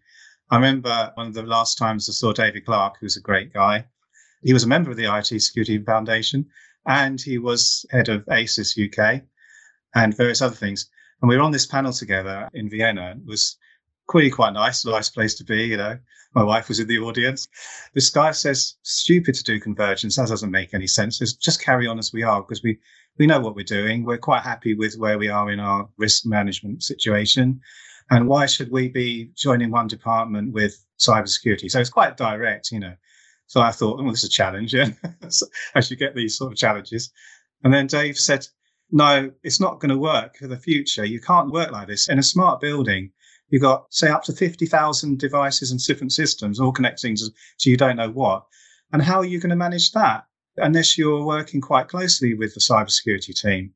I 0.52 0.58
remember 0.58 1.12
one 1.16 1.28
of 1.28 1.34
the 1.34 1.42
last 1.42 1.78
times 1.78 2.08
I 2.08 2.14
saw 2.14 2.32
David 2.32 2.66
Clark, 2.66 2.98
who's 3.00 3.18
a 3.18 3.22
great 3.22 3.52
guy. 3.52 3.86
He 4.44 4.54
was 4.54 4.64
a 4.64 4.68
member 4.68 4.92
of 4.92 4.98
the 4.98 5.06
IoT 5.06 5.42
Security 5.42 5.80
Foundation 5.80 6.46
and 6.86 7.20
he 7.20 7.40
was 7.40 7.84
head 7.90 8.10
of 8.10 8.28
ASIS 8.30 8.78
UK 8.78 9.24
and 9.96 10.16
various 10.16 10.44
other 10.44 10.56
things. 10.56 10.88
And 11.22 11.30
we 11.30 11.38
were 11.38 11.44
on 11.44 11.52
this 11.52 11.66
panel 11.66 11.92
together 11.92 12.50
in 12.54 12.70
Vienna. 12.70 13.16
It 13.18 13.26
was 13.26 13.58
really 14.14 14.30
quite 14.30 14.54
nice, 14.54 14.86
nice 14.86 15.10
place 15.10 15.34
to 15.36 15.44
be, 15.44 15.64
you 15.64 15.78
know. 15.78 15.98
My 16.36 16.44
wife 16.44 16.68
was 16.68 16.80
in 16.80 16.88
the 16.88 17.00
audience. 17.00 17.48
This 17.94 18.10
guy 18.10 18.32
says, 18.32 18.76
stupid 18.84 19.36
to 19.36 19.44
do 19.44 19.60
convergence. 19.60 20.18
That 20.18 20.28
doesn't 20.28 20.52
make 20.52 20.74
any 20.74 20.86
sense. 20.86 21.18
Just, 21.18 21.42
just 21.42 21.62
carry 21.62 21.88
on 21.88 21.98
as 21.98 22.12
we 22.14 22.24
are 22.24 22.42
because 22.42 22.62
we, 22.62 22.78
we 23.18 23.26
know 23.26 23.40
what 23.40 23.56
we're 23.56 23.64
doing. 23.64 24.04
We're 24.04 24.18
quite 24.18 24.44
happy 24.44 24.76
with 24.76 24.96
where 24.98 25.18
we 25.18 25.30
are 25.30 25.50
in 25.50 25.60
our 25.60 25.90
risk 25.98 26.26
management 26.26 26.84
situation. 26.84 27.62
And 28.12 28.28
why 28.28 28.46
should 28.46 28.72
we 28.72 28.88
be 28.88 29.32
joining 29.36 29.72
one 29.72 29.88
department 29.88 30.54
with 30.54 30.84
cybersecurity? 31.00 31.72
So 31.72 31.80
it's 31.80 31.90
quite 31.90 32.18
direct, 32.18 32.72
you 32.72 32.80
know. 32.80 32.96
So 33.48 33.62
I 33.62 33.72
thought, 33.72 33.98
well, 33.98 34.12
this 34.12 34.24
is 34.24 34.30
a 34.30 34.34
challenge, 34.34 34.74
yeah. 34.74 34.90
so 35.30 35.46
I 35.76 35.82
should 35.82 36.00
get 36.00 36.16
these 36.16 36.38
sort 36.38 36.52
of 36.52 36.58
challenges. 36.58 37.12
And 37.64 37.74
then 37.74 37.88
Dave 37.88 38.18
said, 38.18 38.48
no, 38.92 39.32
it's 39.44 39.60
not 39.60 39.80
going 39.80 39.90
to 39.90 39.98
work 39.98 40.38
for 40.38 40.48
the 40.48 40.58
future. 40.58 41.06
You 41.06 41.20
can't 41.20 41.52
work 41.52 41.72
like 41.72 41.88
this. 41.88 42.08
In 42.10 42.20
a 42.20 42.24
smart 42.24 42.62
building, 42.62 43.12
you've 43.50 43.62
got, 43.62 43.86
say, 43.92 44.10
up 44.10 44.24
to 44.24 44.34
50,000 44.34 45.20
devices 45.20 45.72
and 45.72 45.84
different 45.84 46.14
systems 46.14 46.60
all 46.60 46.72
connecting 46.72 47.16
to, 47.16 47.30
to 47.60 47.70
you 47.70 47.78
don't 47.78 47.98
know 47.98 48.12
what. 48.12 48.46
And 48.94 49.02
how 49.02 49.18
are 49.18 49.26
you 49.26 49.40
going 49.40 49.50
to 49.50 49.56
manage 49.56 49.92
that 49.94 50.26
unless 50.58 50.98
you're 50.98 51.26
working 51.26 51.62
quite 51.62 51.88
closely 51.88 52.36
with 52.36 52.54
the 52.54 52.60
cybersecurity 52.60 53.40
team? 53.40 53.74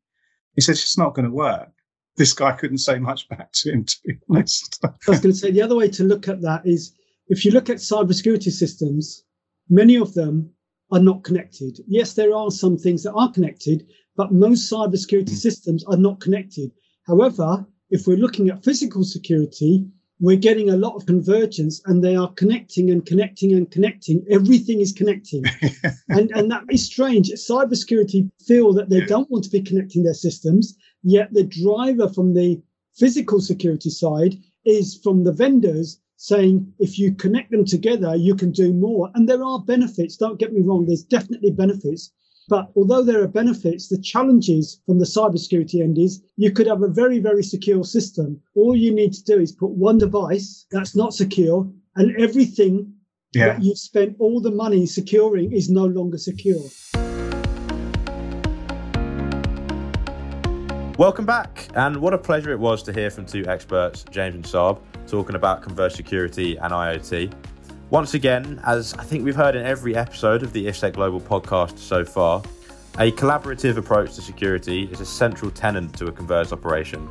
He 0.55 0.61
said, 0.61 0.73
it's 0.73 0.97
not 0.97 1.15
going 1.15 1.25
to 1.25 1.31
work 1.31 1.69
this 2.19 2.33
guy 2.33 2.51
couldn't 2.51 2.79
say 2.79 2.99
much 2.99 3.29
back 3.29 3.49
to 3.53 3.71
him, 3.71 3.85
to 3.85 3.95
be 4.05 4.13
honest. 4.29 4.77
I 4.83 4.89
was 5.07 5.21
going 5.21 5.33
to 5.33 5.39
say 5.39 5.51
the 5.51 5.61
other 5.61 5.77
way 5.77 5.87
to 5.87 6.03
look 6.03 6.27
at 6.27 6.41
that 6.41 6.61
is 6.65 6.93
if 7.29 7.45
you 7.45 7.51
look 7.51 7.69
at 7.69 7.77
cybersecurity 7.77 8.51
systems, 8.51 9.23
many 9.69 9.95
of 9.95 10.13
them 10.13 10.51
are 10.91 10.99
not 10.99 11.23
connected. 11.23 11.79
Yes, 11.87 12.13
there 12.13 12.35
are 12.35 12.51
some 12.51 12.77
things 12.77 13.03
that 13.03 13.13
are 13.13 13.31
connected, 13.31 13.87
but 14.17 14.33
most 14.33 14.69
cybersecurity 14.69 15.29
mm. 15.29 15.43
systems 15.47 15.85
are 15.85 15.95
not 15.95 16.19
connected. 16.19 16.71
However, 17.07 17.65
if 17.89 18.05
we're 18.05 18.17
looking 18.17 18.49
at 18.49 18.65
physical 18.65 19.05
security, 19.05 19.87
we're 20.19 20.37
getting 20.37 20.69
a 20.69 20.75
lot 20.75 20.95
of 20.95 21.05
convergence 21.05 21.81
and 21.85 22.03
they 22.03 22.15
are 22.15 22.31
connecting 22.33 22.89
and 22.89 23.05
connecting 23.05 23.53
and 23.53 23.71
connecting. 23.71 24.25
Everything 24.29 24.81
is 24.81 24.91
connecting. 24.91 25.43
and, 26.09 26.31
and 26.31 26.51
that 26.51 26.63
is 26.69 26.85
strange. 26.85 27.29
Cybersecurity 27.29 28.29
feel 28.45 28.73
that 28.73 28.89
they 28.89 29.05
don't 29.05 29.31
want 29.31 29.45
to 29.45 29.49
be 29.49 29.61
connecting 29.61 30.03
their 30.03 30.13
systems, 30.13 30.75
yet 31.03 31.33
the 31.33 31.43
driver 31.43 32.09
from 32.09 32.33
the 32.33 32.61
physical 32.97 33.39
security 33.39 33.89
side 33.89 34.35
is 34.65 34.99
from 35.01 35.23
the 35.23 35.31
vendors 35.31 35.99
saying 36.17 36.73
if 36.79 36.99
you 36.99 37.13
connect 37.13 37.49
them 37.49 37.63
together, 37.63 38.13
you 38.15 38.35
can 38.35 38.51
do 38.51 38.73
more. 38.73 39.09
And 39.15 39.27
there 39.27 39.43
are 39.43 39.63
benefits. 39.63 40.17
Don't 40.17 40.39
get 40.39 40.51
me 40.51 40.59
wrong. 40.59 40.85
There's 40.85 41.03
definitely 41.03 41.51
benefits. 41.51 42.11
But 42.49 42.71
although 42.75 43.03
there 43.03 43.21
are 43.21 43.27
benefits, 43.27 43.89
the 43.89 44.01
challenges 44.01 44.81
from 44.87 44.97
the 44.97 45.05
cybersecurity 45.05 45.83
end 45.83 45.99
is 45.99 46.19
you 46.35 46.51
could 46.51 46.65
have 46.65 46.81
a 46.81 46.87
very, 46.87 47.19
very 47.19 47.43
secure 47.43 47.83
system. 47.83 48.41
All 48.55 48.75
you 48.75 48.91
need 48.91 49.13
to 49.13 49.23
do 49.23 49.39
is 49.39 49.51
put 49.51 49.69
one 49.69 49.99
device 49.99 50.65
that's 50.71 50.95
not 50.95 51.13
secure, 51.13 51.71
and 51.95 52.19
everything 52.19 52.91
yeah. 53.33 53.49
that 53.49 53.63
you've 53.63 53.77
spent 53.77 54.15
all 54.17 54.41
the 54.41 54.49
money 54.49 54.87
securing 54.87 55.53
is 55.53 55.69
no 55.69 55.85
longer 55.85 56.17
secure. 56.17 56.63
Welcome 60.97 61.27
back, 61.27 61.67
and 61.75 61.97
what 61.97 62.15
a 62.15 62.17
pleasure 62.17 62.51
it 62.51 62.59
was 62.59 62.81
to 62.81 62.91
hear 62.91 63.11
from 63.11 63.27
two 63.27 63.45
experts, 63.45 64.05
James 64.09 64.33
and 64.33 64.43
Sarb, 64.43 64.81
talking 65.05 65.35
about 65.35 65.61
converged 65.61 65.97
security 65.97 66.57
and 66.57 66.73
IoT. 66.73 67.31
Once 67.91 68.13
again, 68.13 68.61
as 68.65 68.93
I 68.99 69.03
think 69.03 69.25
we've 69.25 69.35
heard 69.35 69.55
in 69.55 69.65
every 69.65 69.95
episode 69.95 70.43
of 70.43 70.53
the 70.53 70.67
IFSEC 70.67 70.93
Global 70.93 71.19
podcast 71.19 71.79
so 71.79 72.05
far, 72.05 72.43
a 72.99 73.11
collaborative 73.13 73.77
approach 73.77 74.13
to 74.13 74.21
security 74.21 74.83
is 74.91 75.01
a 75.01 75.05
central 75.07 75.49
tenet 75.49 75.91
to 75.93 76.05
a 76.05 76.11
converged 76.11 76.53
operation. 76.53 77.09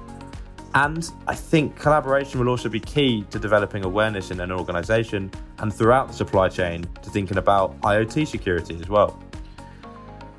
And 0.75 1.11
I 1.27 1.35
think 1.35 1.75
collaboration 1.75 2.39
will 2.39 2.49
also 2.49 2.69
be 2.69 2.79
key 2.79 3.25
to 3.31 3.41
developing 3.41 3.85
awareness 3.85 4.31
in 4.31 4.39
an 4.39 4.53
organization 4.53 5.33
and 5.59 5.75
throughout 5.75 6.07
the 6.07 6.15
supply 6.15 6.49
chain 6.49 6.85
to 7.03 7.11
thinking 7.11 7.39
about 7.39 7.81
IoT 7.81 8.29
security 8.29 8.77
as 8.77 8.89
well. 8.89 9.21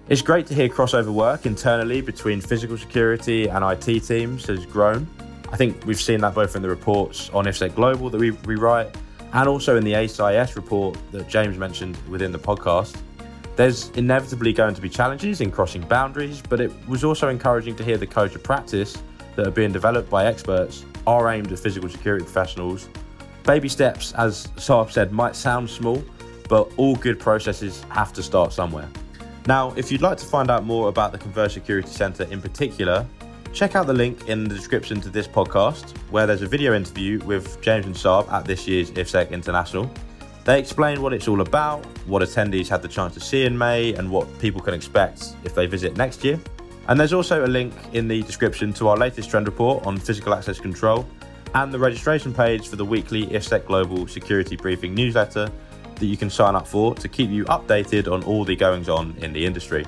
It's 0.07 0.21
great 0.21 0.47
to 0.47 0.53
hear 0.53 0.69
crossover 0.69 1.13
work 1.13 1.47
internally 1.47 1.99
between 1.99 2.39
physical 2.39 2.77
security 2.77 3.49
and 3.49 3.65
IT 3.65 3.99
teams 4.05 4.45
has 4.45 4.65
grown. 4.65 5.05
I 5.51 5.57
think 5.57 5.85
we've 5.85 5.99
seen 5.99 6.21
that 6.21 6.33
both 6.33 6.55
in 6.55 6.61
the 6.61 6.69
reports 6.69 7.29
on 7.31 7.43
IFSEC 7.43 7.75
Global 7.75 8.09
that 8.09 8.19
we, 8.19 8.31
we 8.31 8.55
write 8.55 8.95
and 9.33 9.47
also 9.47 9.77
in 9.77 9.83
the 9.83 9.93
ASIS 9.93 10.55
report 10.55 10.97
that 11.11 11.27
James 11.27 11.57
mentioned 11.57 11.97
within 12.09 12.31
the 12.31 12.39
podcast. 12.39 12.95
There's 13.55 13.89
inevitably 13.89 14.53
going 14.53 14.73
to 14.75 14.81
be 14.81 14.89
challenges 14.89 15.41
in 15.41 15.51
crossing 15.51 15.81
boundaries, 15.81 16.41
but 16.41 16.61
it 16.61 16.71
was 16.87 17.03
also 17.03 17.27
encouraging 17.27 17.75
to 17.75 17.83
hear 17.83 17.97
the 17.97 18.07
codes 18.07 18.35
of 18.35 18.43
practice 18.43 18.97
that 19.35 19.47
are 19.47 19.51
being 19.51 19.71
developed 19.71 20.09
by 20.09 20.25
experts 20.25 20.85
are 21.05 21.29
aimed 21.29 21.51
at 21.51 21.59
physical 21.59 21.89
security 21.89 22.23
professionals. 22.23 22.89
Baby 23.43 23.69
steps, 23.69 24.13
as 24.13 24.47
Sarb 24.57 24.91
said, 24.91 25.11
might 25.11 25.35
sound 25.35 25.69
small, 25.69 26.03
but 26.47 26.71
all 26.77 26.95
good 26.95 27.19
processes 27.19 27.83
have 27.89 28.13
to 28.13 28.23
start 28.23 28.53
somewhere. 28.53 28.89
Now, 29.47 29.73
if 29.75 29.91
you'd 29.91 30.01
like 30.01 30.17
to 30.17 30.25
find 30.25 30.51
out 30.51 30.65
more 30.65 30.89
about 30.89 31.11
the 31.11 31.17
Converge 31.17 31.53
Security 31.53 31.89
Centre 31.89 32.25
in 32.25 32.41
particular, 32.41 33.05
check 33.53 33.75
out 33.75 33.87
the 33.87 33.93
link 33.93 34.29
in 34.29 34.43
the 34.43 34.55
description 34.55 35.01
to 35.01 35.09
this 35.09 35.27
podcast, 35.27 35.97
where 36.11 36.27
there's 36.27 36.41
a 36.41 36.47
video 36.47 36.75
interview 36.75 37.19
with 37.25 37.59
James 37.61 37.85
and 37.85 37.95
Sarb 37.95 38.31
at 38.31 38.45
this 38.45 38.67
year's 38.67 38.91
IFSEC 38.91 39.31
International. 39.31 39.89
They 40.45 40.59
explain 40.59 41.01
what 41.01 41.13
it's 41.13 41.27
all 41.27 41.41
about, 41.41 41.85
what 42.07 42.21
attendees 42.21 42.67
had 42.67 42.81
the 42.81 42.87
chance 42.87 43.13
to 43.15 43.19
see 43.19 43.45
in 43.45 43.57
May, 43.57 43.93
and 43.93 44.09
what 44.09 44.27
people 44.39 44.61
can 44.61 44.73
expect 44.73 45.35
if 45.43 45.53
they 45.53 45.65
visit 45.65 45.97
next 45.97 46.23
year. 46.23 46.39
And 46.87 46.99
there's 46.99 47.13
also 47.13 47.45
a 47.45 47.47
link 47.47 47.73
in 47.93 48.07
the 48.07 48.23
description 48.23 48.73
to 48.73 48.87
our 48.87 48.97
latest 48.97 49.29
trend 49.29 49.47
report 49.47 49.85
on 49.85 49.97
physical 49.97 50.33
access 50.33 50.59
control 50.59 51.07
and 51.53 51.71
the 51.71 51.79
registration 51.79 52.33
page 52.33 52.67
for 52.67 52.75
the 52.75 52.85
weekly 52.85 53.27
IFSEC 53.27 53.65
Global 53.65 54.07
Security 54.07 54.55
Briefing 54.55 54.93
newsletter 54.93 55.51
that 55.95 56.05
you 56.05 56.17
can 56.17 56.29
sign 56.29 56.55
up 56.55 56.67
for 56.67 56.95
to 56.95 57.07
keep 57.07 57.29
you 57.29 57.45
updated 57.45 58.11
on 58.11 58.23
all 58.23 58.43
the 58.45 58.55
goings 58.55 58.89
on 58.89 59.15
in 59.17 59.33
the 59.33 59.45
industry. 59.45 59.85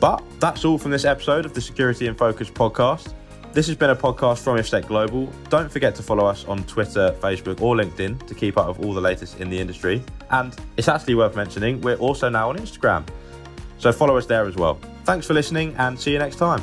But 0.00 0.22
that's 0.38 0.64
all 0.64 0.78
from 0.78 0.90
this 0.90 1.04
episode 1.04 1.44
of 1.44 1.54
the 1.54 1.60
Security 1.60 2.06
in 2.06 2.14
Focus 2.14 2.48
podcast. 2.48 3.14
This 3.52 3.66
has 3.66 3.76
been 3.76 3.90
a 3.90 3.96
podcast 3.96 4.44
from 4.44 4.56
IFSEC 4.56 4.86
Global. 4.86 5.32
Don't 5.48 5.70
forget 5.70 5.94
to 5.96 6.02
follow 6.02 6.26
us 6.26 6.44
on 6.44 6.62
Twitter, 6.64 7.16
Facebook, 7.20 7.60
or 7.60 7.74
LinkedIn 7.74 8.24
to 8.26 8.34
keep 8.34 8.56
up 8.56 8.68
with 8.68 8.86
all 8.86 8.94
the 8.94 9.00
latest 9.00 9.40
in 9.40 9.50
the 9.50 9.58
industry. 9.58 10.02
And 10.30 10.54
it's 10.76 10.86
actually 10.86 11.16
worth 11.16 11.34
mentioning, 11.34 11.80
we're 11.80 11.96
also 11.96 12.28
now 12.28 12.50
on 12.50 12.58
Instagram. 12.58 13.08
So 13.78 13.90
follow 13.90 14.16
us 14.16 14.26
there 14.26 14.46
as 14.46 14.54
well. 14.54 14.78
Thanks 15.04 15.26
for 15.26 15.34
listening 15.34 15.74
and 15.78 15.98
see 15.98 16.12
you 16.12 16.18
next 16.18 16.36
time. 16.36 16.62